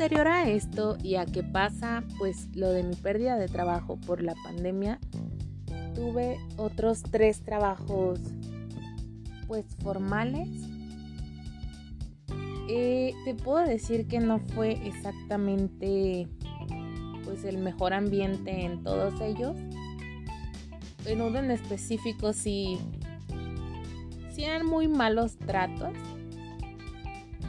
Posterior 0.04 0.28
a 0.28 0.50
esto 0.50 0.98
y 1.02 1.16
a 1.16 1.26
que 1.26 1.44
pasa 1.44 2.04
pues 2.18 2.50
lo 2.58 2.72
de 2.72 2.84
mi 2.84 2.94
pérdida 2.94 3.38
de 3.38 3.48
trabajo 3.48 3.96
por 3.96 4.22
la 4.22 4.36
pandemia, 4.44 5.00
tuve 5.96 6.38
otros 6.58 7.04
tres 7.04 7.42
trabajos 7.42 8.20
pues 9.48 9.64
formales. 9.82 10.50
Eh, 12.68 13.14
te 13.24 13.34
puedo 13.34 13.66
decir 13.66 14.06
que 14.10 14.20
no 14.20 14.40
fue 14.40 14.74
exactamente 14.86 16.28
pues 17.24 17.46
el 17.46 17.60
mejor 17.60 17.94
ambiente 17.94 18.66
en 18.66 18.84
todos 18.84 19.22
ellos. 19.22 19.56
En 21.06 21.22
uno 21.22 21.40
en 21.40 21.50
específico 21.50 22.34
sí, 22.34 22.78
sí 24.34 24.44
eran 24.44 24.66
muy 24.66 24.90
malos 24.90 25.38
tratos 25.38 25.94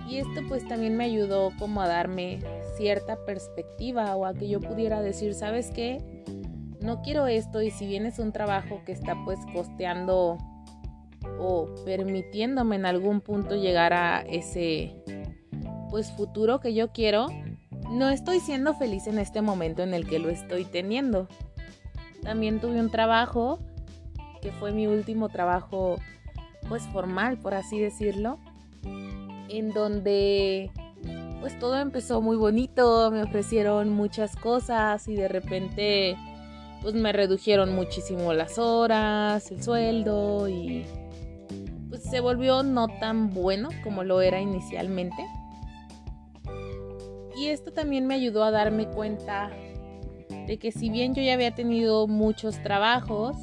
y 0.09 0.19
esto 0.19 0.43
pues 0.49 0.67
también 0.67 0.97
me 0.97 1.05
ayudó 1.05 1.51
como 1.59 1.81
a 1.81 1.89
darme 1.89 2.41
cierta 2.77 3.25
perspectiva 3.25 4.15
o 4.17 4.27
a 4.27 4.35
que 4.35 4.49
yo 4.49 4.61
pudiera 4.61 5.01
decir, 5.01 5.35
¿sabes 5.35 5.71
qué? 5.71 6.25
No 6.81 7.03
quiero 7.03 7.27
esto 7.27 7.63
y 7.63 7.71
si 7.71 7.87
bien 7.87 8.05
es 8.05 8.19
un 8.19 8.33
trabajo 8.33 8.83
que 8.85 8.93
está 8.93 9.17
pues 9.25 9.39
costeando 9.55 10.37
o 11.39 11.75
permitiéndome 11.85 12.77
en 12.77 12.87
algún 12.87 13.21
punto 13.21 13.57
llegar 13.57 13.93
a 13.93 14.21
ese 14.21 15.03
pues 15.91 16.13
futuro 16.13 16.61
que 16.61 16.75
yo 16.75 16.93
quiero, 16.93 17.29
no 17.91 18.11
estoy 18.11 18.41
siendo 18.41 18.75
feliz 18.75 19.07
en 19.07 19.19
este 19.19 19.41
momento 19.41 19.83
en 19.83 19.95
el 19.95 20.07
que 20.07 20.19
lo 20.19 20.29
estoy 20.29 20.65
teniendo. 20.65 21.29
También 22.23 22.61
tuve 22.61 22.81
un 22.81 22.91
trabajo 22.91 23.59
que 24.43 24.53
fue 24.53 24.73
mi 24.73 24.87
último 24.87 25.29
trabajo 25.29 25.97
pues 26.69 26.83
formal, 26.89 27.39
por 27.39 27.55
así 27.55 27.79
decirlo, 27.79 28.39
en 29.59 29.71
donde 29.73 30.71
pues 31.41 31.59
todo 31.59 31.79
empezó 31.79 32.23
muy 32.23 32.37
bonito, 32.37 33.11
me 33.11 33.23
ofrecieron 33.23 33.91
muchas 33.91 34.35
cosas 34.35 35.07
y 35.09 35.15
de 35.15 35.29
repente 35.29 36.17
pues 36.81 36.95
me 36.95 37.13
redujeron 37.13 37.75
muchísimo 37.75 38.33
las 38.33 38.59
horas, 38.59 39.51
el 39.51 39.63
sueldo 39.63 40.49
y 40.49 40.85
pues 41.89 42.03
se 42.03 42.21
volvió 42.21 42.63
no 42.63 42.89
tan 42.89 43.33
bueno 43.33 43.69
como 43.83 44.05
lo 44.05 44.21
era 44.21 44.41
inicialmente. 44.41 45.25
Y 47.37 47.49
esto 47.49 47.73
también 47.73 48.07
me 48.07 48.15
ayudó 48.15 48.45
a 48.45 48.51
darme 48.51 48.87
cuenta 48.87 49.51
de 50.47 50.59
que 50.59 50.73
si 50.73 50.89
bien 50.89 51.15
yo 51.15 51.23
ya 51.23 51.35
había 51.35 51.55
tenido 51.55 52.07
muchos 52.07 52.63
trabajos 52.63 53.37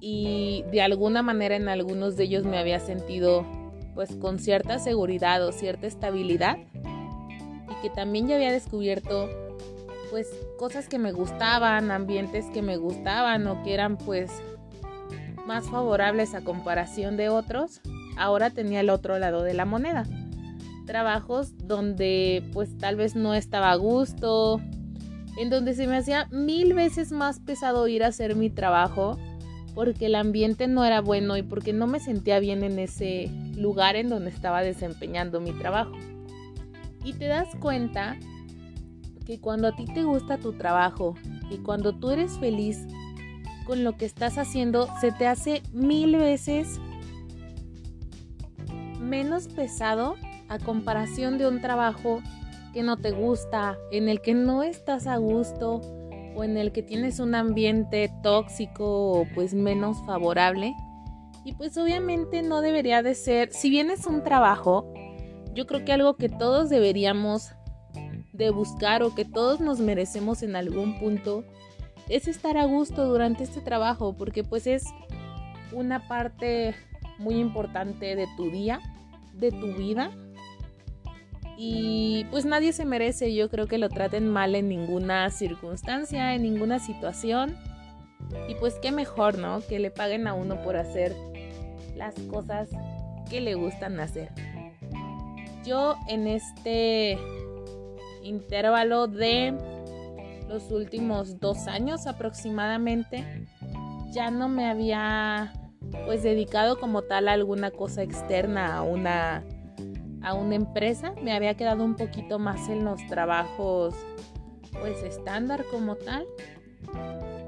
y 0.00 0.64
de 0.72 0.82
alguna 0.82 1.22
manera 1.22 1.54
en 1.54 1.68
algunos 1.68 2.16
de 2.16 2.24
ellos 2.24 2.44
me 2.44 2.58
había 2.58 2.80
sentido 2.80 3.46
pues 3.94 4.14
con 4.16 4.38
cierta 4.38 4.78
seguridad 4.78 5.46
o 5.46 5.52
cierta 5.52 5.86
estabilidad 5.86 6.58
y 6.58 7.82
que 7.82 7.90
también 7.90 8.28
ya 8.28 8.36
había 8.36 8.52
descubierto 8.52 9.28
pues 10.10 10.28
cosas 10.58 10.88
que 10.88 10.98
me 10.98 11.12
gustaban, 11.12 11.90
ambientes 11.90 12.46
que 12.52 12.62
me 12.62 12.76
gustaban 12.76 13.46
o 13.46 13.62
que 13.62 13.72
eran 13.74 13.96
pues 13.96 14.30
más 15.46 15.68
favorables 15.68 16.34
a 16.34 16.44
comparación 16.44 17.16
de 17.16 17.28
otros, 17.28 17.80
ahora 18.16 18.50
tenía 18.50 18.80
el 18.80 18.90
otro 18.90 19.18
lado 19.18 19.42
de 19.42 19.54
la 19.54 19.64
moneda. 19.64 20.04
Trabajos 20.86 21.56
donde 21.66 22.44
pues 22.52 22.76
tal 22.76 22.96
vez 22.96 23.16
no 23.16 23.34
estaba 23.34 23.70
a 23.70 23.76
gusto, 23.76 24.60
en 25.38 25.50
donde 25.50 25.74
se 25.74 25.86
me 25.86 25.96
hacía 25.96 26.26
mil 26.30 26.74
veces 26.74 27.10
más 27.10 27.40
pesado 27.40 27.88
ir 27.88 28.04
a 28.04 28.08
hacer 28.08 28.36
mi 28.36 28.50
trabajo 28.50 29.18
porque 29.74 30.06
el 30.06 30.14
ambiente 30.14 30.66
no 30.66 30.84
era 30.84 31.00
bueno 31.00 31.36
y 31.36 31.42
porque 31.42 31.72
no 31.72 31.86
me 31.86 32.00
sentía 32.00 32.38
bien 32.38 32.62
en 32.62 32.78
ese 32.78 33.30
lugar 33.56 33.96
en 33.96 34.08
donde 34.08 34.30
estaba 34.30 34.62
desempeñando 34.62 35.40
mi 35.40 35.52
trabajo. 35.52 35.92
Y 37.04 37.14
te 37.14 37.26
das 37.26 37.48
cuenta 37.60 38.16
que 39.26 39.40
cuando 39.40 39.68
a 39.68 39.76
ti 39.76 39.84
te 39.86 40.02
gusta 40.04 40.38
tu 40.38 40.52
trabajo 40.52 41.14
y 41.50 41.58
cuando 41.58 41.94
tú 41.94 42.10
eres 42.10 42.38
feliz 42.38 42.86
con 43.66 43.84
lo 43.84 43.96
que 43.96 44.04
estás 44.04 44.38
haciendo, 44.38 44.88
se 45.00 45.12
te 45.12 45.26
hace 45.26 45.62
mil 45.72 46.16
veces 46.16 46.80
menos 49.00 49.48
pesado 49.48 50.16
a 50.48 50.58
comparación 50.58 51.38
de 51.38 51.46
un 51.46 51.60
trabajo 51.60 52.20
que 52.72 52.82
no 52.82 52.96
te 52.96 53.10
gusta, 53.10 53.76
en 53.90 54.08
el 54.08 54.20
que 54.20 54.34
no 54.34 54.62
estás 54.62 55.06
a 55.06 55.16
gusto, 55.18 55.80
o 56.34 56.44
en 56.44 56.56
el 56.56 56.72
que 56.72 56.82
tienes 56.82 57.20
un 57.20 57.34
ambiente 57.34 58.10
tóxico 58.22 59.12
o 59.12 59.26
pues 59.34 59.54
menos 59.54 59.98
favorable. 60.06 60.74
Y 61.44 61.54
pues 61.54 61.76
obviamente 61.76 62.42
no 62.42 62.60
debería 62.60 63.02
de 63.02 63.14
ser, 63.14 63.52
si 63.52 63.68
bien 63.68 63.90
es 63.90 64.06
un 64.06 64.22
trabajo, 64.22 64.92
yo 65.54 65.66
creo 65.66 65.84
que 65.84 65.92
algo 65.92 66.16
que 66.16 66.28
todos 66.28 66.70
deberíamos 66.70 67.50
de 68.32 68.50
buscar 68.50 69.02
o 69.02 69.14
que 69.14 69.24
todos 69.24 69.60
nos 69.60 69.80
merecemos 69.80 70.42
en 70.42 70.56
algún 70.56 70.98
punto 70.98 71.44
es 72.08 72.28
estar 72.28 72.56
a 72.56 72.64
gusto 72.64 73.04
durante 73.06 73.44
este 73.44 73.60
trabajo 73.60 74.16
porque 74.16 74.44
pues 74.44 74.66
es 74.66 74.84
una 75.72 76.08
parte 76.08 76.74
muy 77.18 77.34
importante 77.34 78.16
de 78.16 78.26
tu 78.36 78.50
día 78.50 78.80
de 79.34 79.50
tu 79.50 79.74
vida. 79.74 80.10
Y 81.56 82.24
pues 82.30 82.44
nadie 82.44 82.72
se 82.72 82.84
merece, 82.84 83.34
yo 83.34 83.48
creo 83.50 83.66
que 83.66 83.78
lo 83.78 83.88
traten 83.88 84.28
mal 84.28 84.54
en 84.54 84.68
ninguna 84.68 85.30
circunstancia, 85.30 86.34
en 86.34 86.42
ninguna 86.42 86.78
situación. 86.78 87.56
Y 88.48 88.54
pues 88.54 88.74
qué 88.80 88.90
mejor, 88.90 89.38
¿no? 89.38 89.60
Que 89.68 89.78
le 89.78 89.90
paguen 89.90 90.26
a 90.26 90.34
uno 90.34 90.62
por 90.62 90.76
hacer 90.76 91.14
las 91.96 92.14
cosas 92.30 92.70
que 93.28 93.40
le 93.40 93.54
gustan 93.54 94.00
hacer. 94.00 94.30
Yo 95.64 95.96
en 96.08 96.26
este 96.26 97.18
intervalo 98.22 99.06
de 99.06 99.54
los 100.48 100.70
últimos 100.70 101.40
dos 101.40 101.66
años 101.66 102.06
aproximadamente 102.06 103.46
ya 104.12 104.30
no 104.30 104.48
me 104.48 104.66
había 104.66 105.52
pues 106.04 106.22
dedicado 106.22 106.78
como 106.78 107.02
tal 107.02 107.28
a 107.28 107.32
alguna 107.32 107.70
cosa 107.70 108.02
externa 108.02 108.76
a 108.76 108.82
una 108.82 109.44
a 110.22 110.34
una 110.34 110.54
empresa 110.54 111.14
me 111.22 111.32
había 111.32 111.54
quedado 111.54 111.84
un 111.84 111.96
poquito 111.96 112.38
más 112.38 112.68
en 112.68 112.84
los 112.84 113.04
trabajos 113.06 113.94
pues 114.80 115.02
estándar 115.02 115.64
como 115.70 115.96
tal 115.96 116.26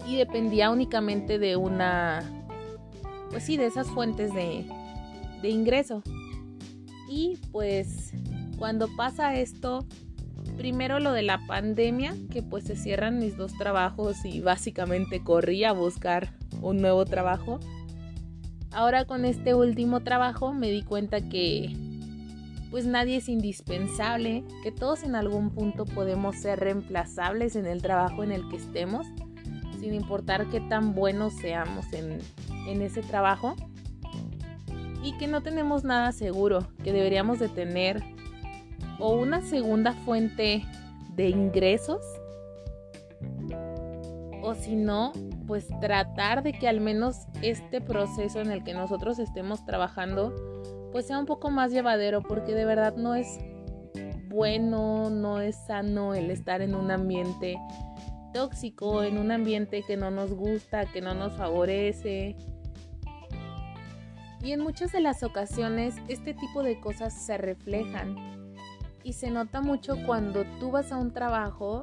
y 0.06 0.16
dependía 0.16 0.70
únicamente 0.70 1.38
de 1.38 1.56
una 1.56 2.43
pues 3.30 3.44
sí 3.44 3.56
de 3.56 3.66
esas 3.66 3.88
fuentes 3.88 4.32
de, 4.34 4.66
de 5.42 5.48
ingreso. 5.48 6.02
Y 7.08 7.38
pues 7.52 8.12
cuando 8.58 8.88
pasa 8.96 9.34
esto 9.34 9.86
primero 10.56 11.00
lo 11.00 11.12
de 11.12 11.22
la 11.22 11.46
pandemia 11.46 12.14
que 12.30 12.42
pues 12.42 12.64
se 12.64 12.76
cierran 12.76 13.18
mis 13.18 13.36
dos 13.36 13.56
trabajos 13.56 14.24
y 14.24 14.40
básicamente 14.40 15.22
corrí 15.22 15.64
a 15.64 15.72
buscar 15.72 16.32
un 16.60 16.80
nuevo 16.80 17.04
trabajo. 17.04 17.60
Ahora 18.70 19.04
con 19.04 19.24
este 19.24 19.54
último 19.54 20.00
trabajo 20.00 20.52
me 20.52 20.70
di 20.70 20.82
cuenta 20.82 21.28
que 21.28 21.76
pues 22.70 22.86
nadie 22.86 23.18
es 23.18 23.28
indispensable, 23.28 24.42
que 24.64 24.72
todos 24.72 25.04
en 25.04 25.14
algún 25.14 25.50
punto 25.50 25.84
podemos 25.84 26.36
ser 26.36 26.58
reemplazables 26.58 27.54
en 27.54 27.66
el 27.66 27.80
trabajo 27.80 28.24
en 28.24 28.32
el 28.32 28.48
que 28.48 28.56
estemos, 28.56 29.06
sin 29.78 29.94
importar 29.94 30.48
qué 30.48 30.60
tan 30.60 30.92
buenos 30.92 31.34
seamos 31.34 31.92
en, 31.92 32.18
en 32.66 32.82
ese 32.82 33.02
trabajo. 33.02 33.54
Y 35.02 35.16
que 35.18 35.26
no 35.26 35.42
tenemos 35.42 35.84
nada 35.84 36.12
seguro, 36.12 36.66
que 36.82 36.92
deberíamos 36.92 37.38
de 37.38 37.48
tener 37.48 38.02
o 38.98 39.14
una 39.14 39.42
segunda 39.42 39.92
fuente 39.92 40.64
de 41.14 41.28
ingresos 41.28 42.00
o 44.42 44.54
si 44.54 44.76
no, 44.76 45.12
pues 45.46 45.68
tratar 45.80 46.42
de 46.42 46.52
que 46.52 46.68
al 46.68 46.80
menos 46.80 47.26
este 47.40 47.80
proceso 47.80 48.40
en 48.40 48.50
el 48.50 48.62
que 48.62 48.74
nosotros 48.74 49.18
estemos 49.18 49.64
trabajando 49.64 50.34
pues 50.92 51.06
sea 51.06 51.18
un 51.18 51.26
poco 51.26 51.50
más 51.50 51.72
llevadero 51.72 52.22
porque 52.22 52.54
de 52.54 52.64
verdad 52.64 52.94
no 52.96 53.14
es 53.14 53.38
bueno, 54.28 55.10
no 55.10 55.40
es 55.40 55.56
sano 55.66 56.14
el 56.14 56.30
estar 56.30 56.60
en 56.60 56.74
un 56.74 56.90
ambiente 56.90 57.56
tóxico, 58.34 59.02
en 59.02 59.16
un 59.16 59.30
ambiente 59.30 59.82
que 59.86 59.96
no 59.96 60.10
nos 60.10 60.32
gusta, 60.32 60.84
que 60.84 61.00
no 61.00 61.14
nos 61.14 61.32
favorece. 61.34 62.36
Y 64.42 64.52
en 64.52 64.60
muchas 64.60 64.92
de 64.92 65.00
las 65.00 65.22
ocasiones 65.22 65.94
este 66.08 66.34
tipo 66.34 66.62
de 66.62 66.78
cosas 66.78 67.14
se 67.24 67.38
reflejan 67.38 68.34
y 69.02 69.14
se 69.14 69.30
nota 69.30 69.62
mucho 69.62 69.96
cuando 70.04 70.44
tú 70.60 70.70
vas 70.70 70.92
a 70.92 70.98
un 70.98 71.12
trabajo 71.12 71.80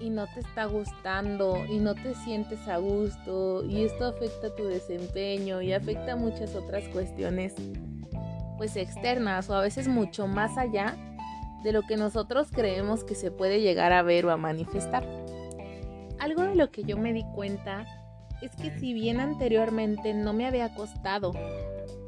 y 0.00 0.10
no 0.10 0.26
te 0.26 0.40
está 0.40 0.66
gustando 0.66 1.64
y 1.70 1.78
no 1.78 1.94
te 1.94 2.14
sientes 2.14 2.68
a 2.68 2.76
gusto 2.76 3.64
y 3.64 3.84
esto 3.84 4.06
afecta 4.06 4.54
tu 4.54 4.64
desempeño 4.64 5.62
y 5.62 5.72
afecta 5.72 6.16
muchas 6.16 6.54
otras 6.54 6.86
cuestiones 6.88 7.54
pues 8.58 8.76
externas 8.76 9.48
o 9.48 9.54
a 9.54 9.62
veces 9.62 9.88
mucho 9.88 10.26
más 10.26 10.58
allá 10.58 10.96
de 11.62 11.72
lo 11.72 11.82
que 11.82 11.96
nosotros 11.96 12.48
creemos 12.50 13.04
que 13.04 13.14
se 13.14 13.30
puede 13.30 13.62
llegar 13.62 13.92
a 13.92 14.02
ver 14.02 14.26
o 14.26 14.30
a 14.30 14.36
manifestar. 14.36 15.06
Algo 16.18 16.42
de 16.42 16.54
lo 16.54 16.70
que 16.70 16.84
yo 16.84 16.96
me 16.96 17.12
di 17.12 17.24
cuenta 17.34 17.86
es 18.40 18.54
que 18.56 18.70
si 18.78 18.92
bien 18.92 19.20
anteriormente 19.20 20.14
no 20.14 20.32
me 20.32 20.46
había 20.46 20.74
costado 20.74 21.32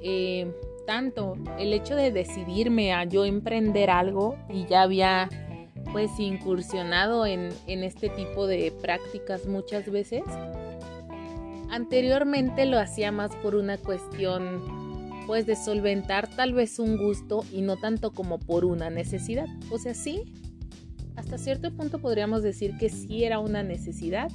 eh, 0.02 0.52
tanto 0.86 1.34
el 1.58 1.72
hecho 1.72 1.96
de 1.96 2.12
decidirme 2.12 2.92
a 2.92 3.04
yo 3.04 3.24
emprender 3.24 3.90
algo 3.90 4.36
y 4.48 4.66
ya 4.66 4.82
había 4.82 5.28
pues 5.92 6.10
incursionado 6.18 7.26
en, 7.26 7.48
en 7.66 7.82
este 7.82 8.08
tipo 8.10 8.46
de 8.46 8.72
prácticas 8.82 9.46
muchas 9.46 9.90
veces. 9.90 10.22
Anteriormente 11.70 12.66
lo 12.66 12.78
hacía 12.78 13.12
más 13.12 13.34
por 13.36 13.54
una 13.54 13.78
cuestión 13.78 15.24
pues 15.26 15.46
de 15.46 15.56
solventar 15.56 16.28
tal 16.28 16.54
vez 16.54 16.78
un 16.78 16.96
gusto 16.96 17.44
y 17.52 17.62
no 17.62 17.76
tanto 17.76 18.12
como 18.12 18.38
por 18.38 18.64
una 18.64 18.90
necesidad. 18.90 19.46
O 19.70 19.78
sea, 19.78 19.94
sí, 19.94 20.22
hasta 21.26 21.38
cierto 21.38 21.72
punto 21.72 21.98
podríamos 21.98 22.44
decir 22.44 22.76
que 22.78 22.88
sí 22.88 23.24
era 23.24 23.40
una 23.40 23.64
necesidad, 23.64 24.30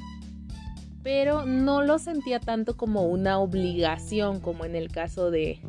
pero 1.02 1.46
no 1.46 1.84
lo 1.84 2.00
sentía 2.00 2.42
tanto 2.42 2.76
como 2.76 3.04
una 3.04 3.40
obligación 3.40 4.42
como 4.42 4.66
en 4.66 4.76
el 4.76 4.92
caso 4.92 5.32
de 5.32 5.60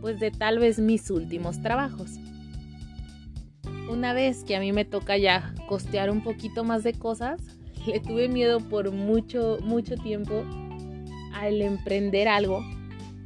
pues 0.00 0.18
de 0.18 0.32
tal 0.32 0.58
vez 0.58 0.80
mis 0.80 1.08
últimos 1.10 1.62
trabajos. 1.62 2.18
Una 3.88 4.14
vez 4.14 4.42
que 4.42 4.56
a 4.56 4.60
mí 4.60 4.72
me 4.72 4.84
toca 4.84 5.16
ya 5.16 5.54
costear 5.68 6.10
un 6.10 6.24
poquito 6.24 6.64
más 6.64 6.82
de 6.82 6.94
cosas, 6.94 7.40
le 7.86 8.00
tuve 8.00 8.26
miedo 8.26 8.58
por 8.58 8.90
mucho, 8.90 9.58
mucho 9.62 9.94
tiempo 9.94 10.44
al 11.34 11.62
emprender 11.62 12.26
algo, 12.26 12.64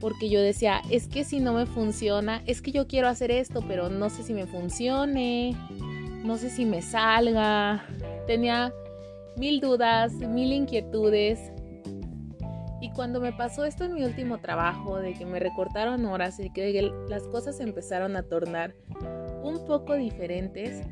porque 0.00 0.28
yo 0.28 0.42
decía, 0.42 0.82
es 0.90 1.08
que 1.08 1.24
si 1.24 1.40
no 1.40 1.54
me 1.54 1.64
funciona, 1.64 2.42
es 2.44 2.60
que 2.60 2.72
yo 2.72 2.86
quiero 2.86 3.08
hacer 3.08 3.30
esto, 3.30 3.64
pero 3.66 3.88
no 3.88 4.10
sé 4.10 4.22
si 4.22 4.34
me 4.34 4.46
funcione, 4.46 5.56
no 6.26 6.36
sé 6.36 6.50
si 6.50 6.64
me 6.64 6.82
salga. 6.82 7.84
Tenía 8.26 8.72
mil 9.36 9.60
dudas, 9.60 10.12
mil 10.12 10.52
inquietudes. 10.52 11.52
Y 12.80 12.90
cuando 12.92 13.20
me 13.20 13.32
pasó 13.32 13.64
esto 13.64 13.84
en 13.84 13.94
mi 13.94 14.04
último 14.04 14.38
trabajo, 14.38 14.98
de 14.98 15.14
que 15.14 15.24
me 15.24 15.38
recortaron 15.38 16.04
horas 16.04 16.38
y 16.40 16.50
que 16.50 16.92
las 17.08 17.22
cosas 17.28 17.60
empezaron 17.60 18.16
a 18.16 18.22
tornar 18.24 18.74
un 19.42 19.64
poco 19.64 19.94
diferentes, 19.94 20.82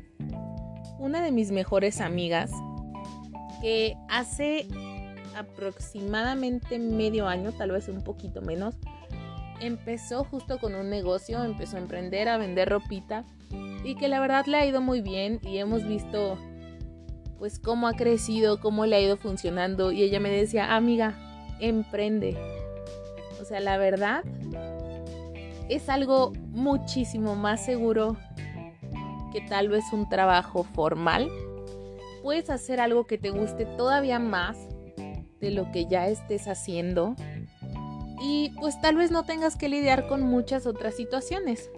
una 0.97 1.21
de 1.21 1.31
mis 1.31 1.51
mejores 1.51 2.01
amigas, 2.01 2.51
que 3.61 3.95
hace 4.09 4.67
aproximadamente 5.35 6.79
medio 6.79 7.27
año, 7.27 7.51
tal 7.51 7.71
vez 7.71 7.87
un 7.87 8.03
poquito 8.03 8.41
menos, 8.41 8.75
empezó 9.59 10.23
justo 10.23 10.57
con 10.57 10.75
un 10.75 10.89
negocio, 10.89 11.43
empezó 11.43 11.77
a 11.77 11.81
emprender, 11.81 12.29
a 12.29 12.37
vender 12.37 12.69
ropita 12.69 13.25
y 13.83 13.95
que 13.95 14.07
la 14.07 14.19
verdad 14.19 14.45
le 14.45 14.57
ha 14.57 14.65
ido 14.65 14.81
muy 14.81 15.01
bien 15.01 15.39
y 15.43 15.57
hemos 15.57 15.87
visto 15.87 16.37
pues 17.37 17.59
cómo 17.59 17.87
ha 17.87 17.93
crecido, 17.93 18.59
cómo 18.59 18.85
le 18.85 18.95
ha 18.95 19.01
ido 19.01 19.17
funcionando 19.17 19.91
y 19.91 20.03
ella 20.03 20.19
me 20.19 20.29
decía, 20.29 20.75
amiga, 20.75 21.15
emprende. 21.59 22.37
O 23.41 23.45
sea, 23.45 23.59
la 23.59 23.77
verdad 23.77 24.23
es 25.69 25.89
algo 25.89 26.31
muchísimo 26.49 27.35
más 27.35 27.65
seguro 27.65 28.17
que 29.31 29.41
tal 29.41 29.69
vez 29.69 29.83
un 29.91 30.07
trabajo 30.07 30.63
formal, 30.63 31.29
puedes 32.23 32.49
hacer 32.49 32.79
algo 32.79 33.05
que 33.05 33.17
te 33.17 33.31
guste 33.31 33.65
todavía 33.65 34.17
más 34.17 34.57
de 35.39 35.51
lo 35.51 35.71
que 35.71 35.85
ya 35.87 36.07
estés 36.07 36.47
haciendo 36.47 37.15
y 38.21 38.51
pues 38.59 38.79
tal 38.79 38.95
vez 38.95 39.11
no 39.11 39.23
tengas 39.23 39.57
que 39.57 39.69
lidiar 39.69 40.07
con 40.07 40.21
muchas 40.21 40.65
otras 40.65 40.95
situaciones. 40.95 41.69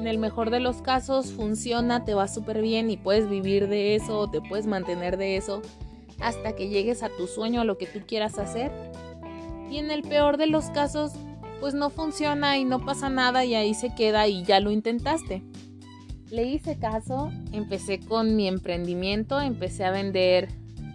En 0.00 0.06
el 0.06 0.16
mejor 0.16 0.48
de 0.48 0.60
los 0.60 0.80
casos 0.80 1.30
funciona, 1.30 2.06
te 2.06 2.14
va 2.14 2.26
súper 2.26 2.62
bien 2.62 2.88
y 2.88 2.96
puedes 2.96 3.28
vivir 3.28 3.68
de 3.68 3.96
eso, 3.96 4.28
te 4.30 4.40
puedes 4.40 4.66
mantener 4.66 5.18
de 5.18 5.36
eso 5.36 5.60
hasta 6.20 6.56
que 6.56 6.70
llegues 6.70 7.02
a 7.02 7.10
tu 7.10 7.26
sueño, 7.26 7.60
a 7.60 7.64
lo 7.64 7.76
que 7.76 7.84
tú 7.84 8.00
quieras 8.06 8.38
hacer. 8.38 8.72
Y 9.70 9.76
en 9.76 9.90
el 9.90 10.00
peor 10.00 10.38
de 10.38 10.46
los 10.46 10.70
casos, 10.70 11.12
pues 11.60 11.74
no 11.74 11.90
funciona 11.90 12.56
y 12.56 12.64
no 12.64 12.82
pasa 12.82 13.10
nada 13.10 13.44
y 13.44 13.54
ahí 13.54 13.74
se 13.74 13.94
queda 13.94 14.26
y 14.26 14.42
ya 14.42 14.58
lo 14.60 14.70
intentaste. 14.70 15.42
Le 16.30 16.44
hice 16.44 16.78
caso, 16.78 17.30
empecé 17.52 18.00
con 18.00 18.36
mi 18.36 18.48
emprendimiento, 18.48 19.38
empecé 19.38 19.84
a 19.84 19.90
vender 19.90 20.48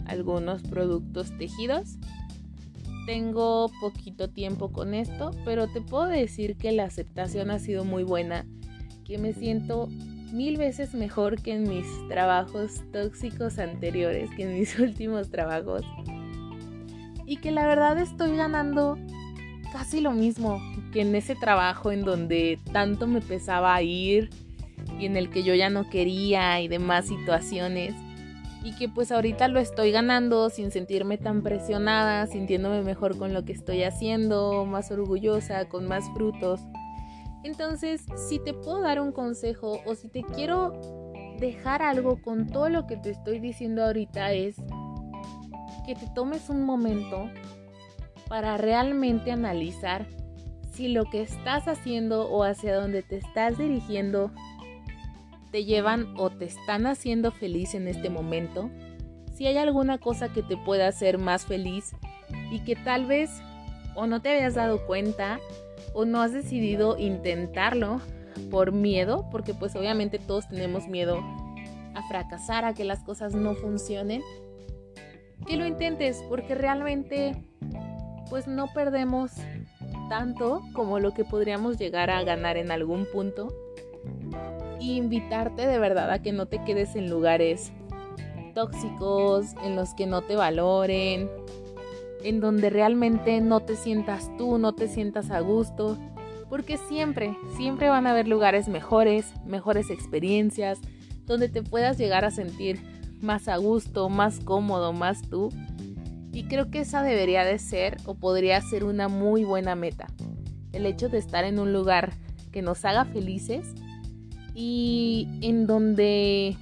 algunos 0.08 0.64
productos 0.64 1.32
tejidos. 1.38 2.00
Tengo 3.06 3.70
poquito 3.80 4.32
tiempo 4.32 4.72
con 4.72 4.96
esto, 4.96 5.30
pero 5.46 5.68
te 5.68 5.82
puedo 5.82 6.08
decir 6.08 6.58
que 6.58 6.72
la 6.72 6.86
aceptación 6.86 7.52
ha 7.52 7.60
sido 7.60 7.86
muy 7.86 8.02
buena, 8.02 8.48
que 9.06 9.18
me 9.18 9.34
siento 9.34 9.88
mil 10.34 10.58
veces 10.58 10.94
mejor 10.94 11.42
que 11.42 11.54
en 11.54 11.70
mis 11.70 11.86
trabajos 12.10 12.82
tóxicos 12.92 13.60
anteriores, 13.60 14.30
que 14.36 14.44
en 14.44 14.60
mis 14.60 14.78
últimos 14.80 15.30
trabajos. 15.30 15.84
Y 17.26 17.38
que 17.38 17.52
la 17.52 17.66
verdad 17.66 17.98
estoy 17.98 18.36
ganando 18.36 18.98
casi 19.72 20.02
lo 20.02 20.12
mismo 20.12 20.62
que 20.92 21.02
en 21.02 21.16
ese 21.16 21.36
trabajo 21.36 21.92
en 21.92 22.04
donde 22.04 22.60
tanto 22.72 23.08
me 23.08 23.22
pesaba 23.22 23.82
ir, 23.82 24.30
y 25.00 25.06
en 25.06 25.18
el 25.18 25.30
que 25.30 25.44
yo 25.44 25.54
ya 25.54 25.70
no 25.70 25.90
quería 25.90 26.62
y 26.62 26.68
demás 26.68 27.08
situaciones 27.08 27.94
y 28.64 28.76
que 28.76 28.90
pues 28.90 29.12
ahorita 29.12 29.48
lo 29.48 29.60
estoy 29.60 29.92
ganando 29.92 30.50
sin 30.50 30.72
sentirme 30.72 31.20
tan 31.20 31.44
presionada, 31.44 32.26
sintiéndome 32.26 32.82
mejor 32.82 33.16
con 33.16 33.32
lo 33.32 33.46
que 33.46 33.54
estoy 33.54 33.84
haciendo, 33.84 34.66
más 34.66 34.90
orgullosa, 34.90 35.70
con 35.70 35.88
más 35.88 36.06
frutos. 36.16 36.62
Entonces, 37.46 38.04
si 38.28 38.40
te 38.40 38.56
puedo 38.56 38.82
dar 38.82 39.00
un 39.00 39.12
consejo 39.12 39.80
o 39.86 39.94
si 39.94 40.10
te 40.10 40.24
quiero 40.24 40.74
dejar 41.40 41.84
algo 41.84 42.20
con 42.20 42.48
todo 42.48 42.70
lo 42.70 42.88
que 42.88 42.98
te 42.98 43.12
estoy 43.12 43.40
diciendo 43.40 43.84
ahorita 43.84 44.32
es 44.32 44.56
que 45.86 45.94
te 45.94 46.08
tomes 46.16 46.50
un 46.50 46.64
momento 46.64 47.30
para 48.28 48.58
realmente 48.58 49.32
analizar 49.32 50.08
si 50.74 50.88
lo 50.88 51.06
que 51.06 51.22
estás 51.22 51.68
haciendo 51.68 52.28
o 52.32 52.44
hacia 52.44 52.76
donde 52.76 53.04
te 53.04 53.18
estás 53.18 53.60
dirigiendo 53.60 54.32
te 55.52 55.66
llevan 55.66 56.16
o 56.18 56.32
te 56.32 56.46
están 56.46 56.88
haciendo 56.88 57.32
feliz 57.32 57.76
en 57.76 57.88
este 57.88 58.10
momento, 58.10 58.72
si 59.36 59.46
hay 59.46 59.58
alguna 59.58 60.00
cosa 60.00 60.34
que 60.34 60.42
te 60.42 60.58
pueda 60.58 60.88
hacer 60.88 61.20
más 61.20 61.46
feliz 61.46 61.92
y 62.50 62.62
que 62.62 62.76
tal 62.76 63.06
vez 63.06 63.30
o 63.94 64.08
no 64.08 64.20
te 64.20 64.30
habías 64.30 64.56
dado 64.56 64.84
cuenta 64.88 65.40
o 65.96 66.06
no 66.06 66.22
has 66.22 66.34
decidido 66.34 66.98
intentarlo 67.00 68.02
por 68.52 68.74
miedo, 68.74 69.28
porque 69.32 69.54
pues 69.54 69.76
obviamente 69.76 70.20
todos 70.20 70.48
tenemos 70.48 70.88
miedo 70.88 71.24
a 71.96 72.08
fracasar, 72.10 72.66
a 72.66 72.74
que 72.74 72.84
las 72.84 73.04
cosas 73.04 73.34
no 73.34 73.56
funcionen, 73.56 74.22
que 75.48 75.56
lo 75.56 75.66
intentes 75.66 76.22
porque 76.30 76.54
realmente 76.54 77.42
pues 78.30 78.46
no 78.48 78.68
perdemos 78.74 79.32
tanto 80.10 80.62
como 80.74 81.00
lo 81.00 81.14
que 81.14 81.24
podríamos 81.24 81.78
llegar 81.78 82.10
a 82.10 82.24
ganar 82.24 82.58
en 82.58 82.72
algún 82.72 83.08
punto. 83.12 83.48
Invitarte 84.80 85.66
de 85.66 85.80
verdad 85.80 86.12
a 86.12 86.22
que 86.22 86.34
no 86.34 86.48
te 86.48 86.62
quedes 86.64 86.96
en 86.96 87.10
lugares 87.10 87.72
tóxicos, 88.54 89.56
en 89.64 89.76
los 89.76 89.94
que 89.94 90.06
no 90.08 90.22
te 90.22 90.36
valoren, 90.36 91.30
en 92.26 92.40
donde 92.40 92.72
realmente 92.72 93.40
no 93.40 93.60
te 93.60 93.76
sientas 93.76 94.36
tú, 94.36 94.58
no 94.58 94.74
te 94.74 94.88
sientas 94.88 95.30
a 95.30 95.42
gusto, 95.42 95.96
porque 96.50 96.78
siempre, 96.78 97.38
siempre 97.56 97.88
van 97.88 98.08
a 98.08 98.12
haber 98.12 98.28
lugares 98.28 98.68
mejores, 98.68 99.32
mejores 99.46 99.92
experiencias, 99.92 100.80
donde 101.26 101.50
te 101.50 101.62
puedas 101.62 102.00
llegar 102.00 102.26
a 102.26 102.32
sentir 102.32 102.82
más 103.22 103.48
a 103.48 103.58
gusto, 103.58 104.10
más 104.10 104.40
cómodo, 104.40 104.92
más 104.92 105.22
tú. 105.22 105.50
Y 106.32 106.46
creo 106.46 106.72
que 106.72 106.80
esa 106.80 107.04
debería 107.04 107.46
de 107.46 107.60
ser 107.60 107.98
o 108.06 108.16
podría 108.16 108.60
ser 108.60 108.86
una 108.86 109.08
muy 109.08 109.44
buena 109.44 109.76
meta. 109.76 110.08
El 110.74 110.88
hecho 110.88 111.10
de 111.10 111.20
estar 111.20 111.46
en 111.46 111.60
un 111.60 111.74
lugar 111.74 112.14
que 112.52 112.64
nos 112.64 112.86
haga 112.86 113.06
felices 113.06 113.68
y 114.56 115.28
en 115.42 115.68
donde 115.68 116.58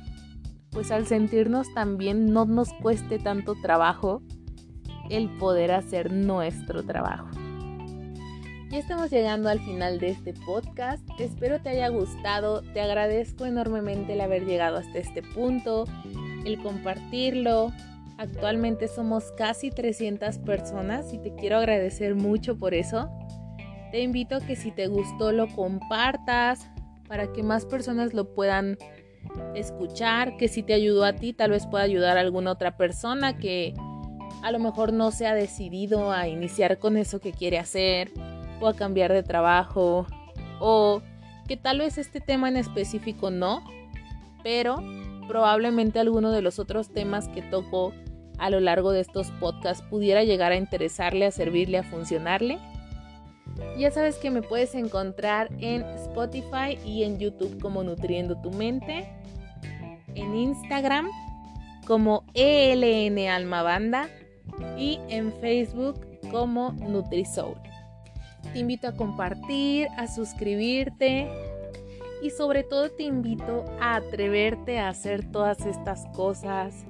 pues 0.71 0.91
al 0.91 1.07
sentirnos 1.07 1.73
también 1.73 2.33
no 2.33 2.45
nos 2.45 2.73
cueste 2.73 3.17
tanto 3.17 3.55
trabajo 3.61 4.21
el 5.09 5.29
poder 5.37 5.71
hacer 5.71 6.11
nuestro 6.11 6.83
trabajo. 6.83 7.29
Ya 8.69 8.79
estamos 8.79 9.11
llegando 9.11 9.49
al 9.49 9.59
final 9.59 9.99
de 9.99 10.09
este 10.09 10.33
podcast. 10.33 11.07
Espero 11.19 11.61
te 11.61 11.69
haya 11.69 11.89
gustado. 11.89 12.63
Te 12.73 12.81
agradezco 12.81 13.45
enormemente 13.45 14.13
el 14.13 14.21
haber 14.21 14.45
llegado 14.45 14.77
hasta 14.77 14.97
este 14.97 15.21
punto, 15.21 15.85
el 16.43 16.59
compartirlo. 16.59 17.71
Actualmente 18.17 18.87
somos 18.87 19.31
casi 19.37 19.69
300 19.69 20.39
personas 20.39 21.13
y 21.13 21.19
te 21.19 21.35
quiero 21.35 21.57
agradecer 21.57 22.15
mucho 22.15 22.57
por 22.57 22.73
eso. 22.73 23.11
Te 23.91 24.01
invito 24.01 24.37
a 24.37 24.39
que 24.41 24.55
si 24.55 24.71
te 24.71 24.87
gustó 24.87 25.31
lo 25.31 25.47
compartas, 25.49 26.67
para 27.07 27.31
que 27.31 27.43
más 27.43 27.67
personas 27.67 28.15
lo 28.15 28.33
puedan 28.33 28.79
escuchar, 29.53 30.35
que 30.37 30.47
si 30.47 30.63
te 30.63 30.73
ayudó 30.73 31.05
a 31.05 31.13
ti, 31.13 31.33
tal 31.33 31.51
vez 31.51 31.67
pueda 31.67 31.83
ayudar 31.83 32.17
a 32.17 32.21
alguna 32.21 32.51
otra 32.51 32.75
persona 32.75 33.37
que 33.37 33.75
a 34.41 34.51
lo 34.51 34.59
mejor 34.59 34.93
no 34.93 35.11
se 35.11 35.25
ha 35.25 35.33
decidido 35.33 36.11
a 36.11 36.27
iniciar 36.27 36.77
con 36.77 36.97
eso 36.97 37.19
que 37.19 37.31
quiere 37.31 37.59
hacer 37.59 38.11
o 38.59 38.67
a 38.67 38.75
cambiar 38.75 39.13
de 39.13 39.23
trabajo 39.23 40.05
o 40.59 41.01
que 41.47 41.57
tal 41.57 41.79
vez 41.79 41.97
este 41.97 42.21
tema 42.21 42.49
en 42.49 42.57
específico 42.57 43.31
no, 43.31 43.63
pero 44.43 44.77
probablemente 45.27 45.99
alguno 45.99 46.31
de 46.31 46.41
los 46.41 46.59
otros 46.59 46.89
temas 46.89 47.27
que 47.29 47.41
toco 47.41 47.93
a 48.37 48.49
lo 48.49 48.59
largo 48.59 48.91
de 48.91 49.01
estos 49.01 49.31
podcasts 49.31 49.85
pudiera 49.89 50.23
llegar 50.23 50.51
a 50.51 50.57
interesarle, 50.57 51.25
a 51.25 51.31
servirle, 51.31 51.77
a 51.77 51.83
funcionarle. 51.83 52.59
Ya 53.77 53.91
sabes 53.91 54.17
que 54.17 54.31
me 54.31 54.41
puedes 54.41 54.73
encontrar 54.75 55.49
en 55.59 55.83
Spotify 55.83 56.77
y 56.85 57.03
en 57.03 57.19
YouTube 57.19 57.61
como 57.61 57.83
Nutriendo 57.83 58.35
tu 58.41 58.51
Mente, 58.51 59.07
en 60.15 60.35
Instagram 60.35 61.07
como 61.85 62.23
ELN 62.33 63.29
Almabanda 63.29 64.09
y 64.77 64.99
en 65.09 65.33
Facebook 65.33 66.05
como 66.31 66.71
NutriSoul. 66.73 67.55
Te 68.51 68.59
invito 68.59 68.87
a 68.87 68.93
compartir, 68.93 69.87
a 69.97 70.07
suscribirte 70.07 71.29
y 72.21 72.29
sobre 72.29 72.63
todo 72.63 72.89
te 72.89 73.03
invito 73.03 73.65
a 73.79 73.95
atreverte 73.95 74.79
a 74.79 74.89
hacer 74.89 75.29
todas 75.31 75.65
estas 75.65 76.05
cosas, 76.15 76.85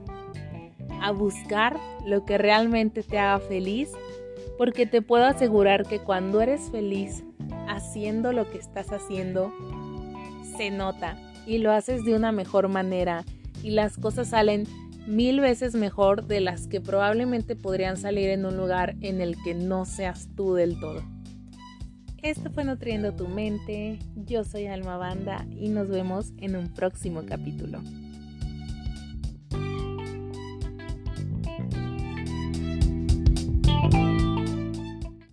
a 1.01 1.11
buscar 1.11 1.77
lo 2.05 2.25
que 2.25 2.37
realmente 2.37 3.03
te 3.03 3.17
haga 3.17 3.39
feliz 3.39 3.89
porque 4.57 4.85
te 4.85 5.01
puedo 5.01 5.25
asegurar 5.25 5.85
que 5.85 5.99
cuando 5.99 6.41
eres 6.41 6.69
feliz 6.69 7.23
haciendo 7.67 8.33
lo 8.33 8.49
que 8.49 8.59
estás 8.59 8.91
haciendo, 8.91 9.51
se 10.55 10.69
nota 10.69 11.17
y 11.45 11.57
lo 11.57 11.71
haces 11.71 12.05
de 12.05 12.15
una 12.15 12.31
mejor 12.31 12.67
manera 12.67 13.25
y 13.63 13.71
las 13.71 13.97
cosas 13.97 14.29
salen 14.29 14.65
mil 15.07 15.39
veces 15.39 15.75
mejor 15.75 16.27
de 16.27 16.41
las 16.41 16.67
que 16.67 16.81
probablemente 16.81 17.55
podrían 17.55 17.97
salir 17.97 18.29
en 18.29 18.45
un 18.45 18.57
lugar 18.57 18.95
en 19.01 19.21
el 19.21 19.35
que 19.43 19.53
no 19.53 19.85
seas 19.85 20.29
tú 20.35 20.53
del 20.53 20.79
todo. 20.79 21.03
Esto 22.21 22.49
fue 22.51 22.63
Nutriendo 22.63 23.13
tu 23.13 23.27
mente, 23.27 23.99
yo 24.15 24.45
soy 24.45 24.67
Alma 24.67 24.95
Banda 24.95 25.45
y 25.59 25.67
nos 25.67 25.89
vemos 25.89 26.31
en 26.37 26.55
un 26.55 26.73
próximo 26.73 27.23
capítulo. 27.25 27.81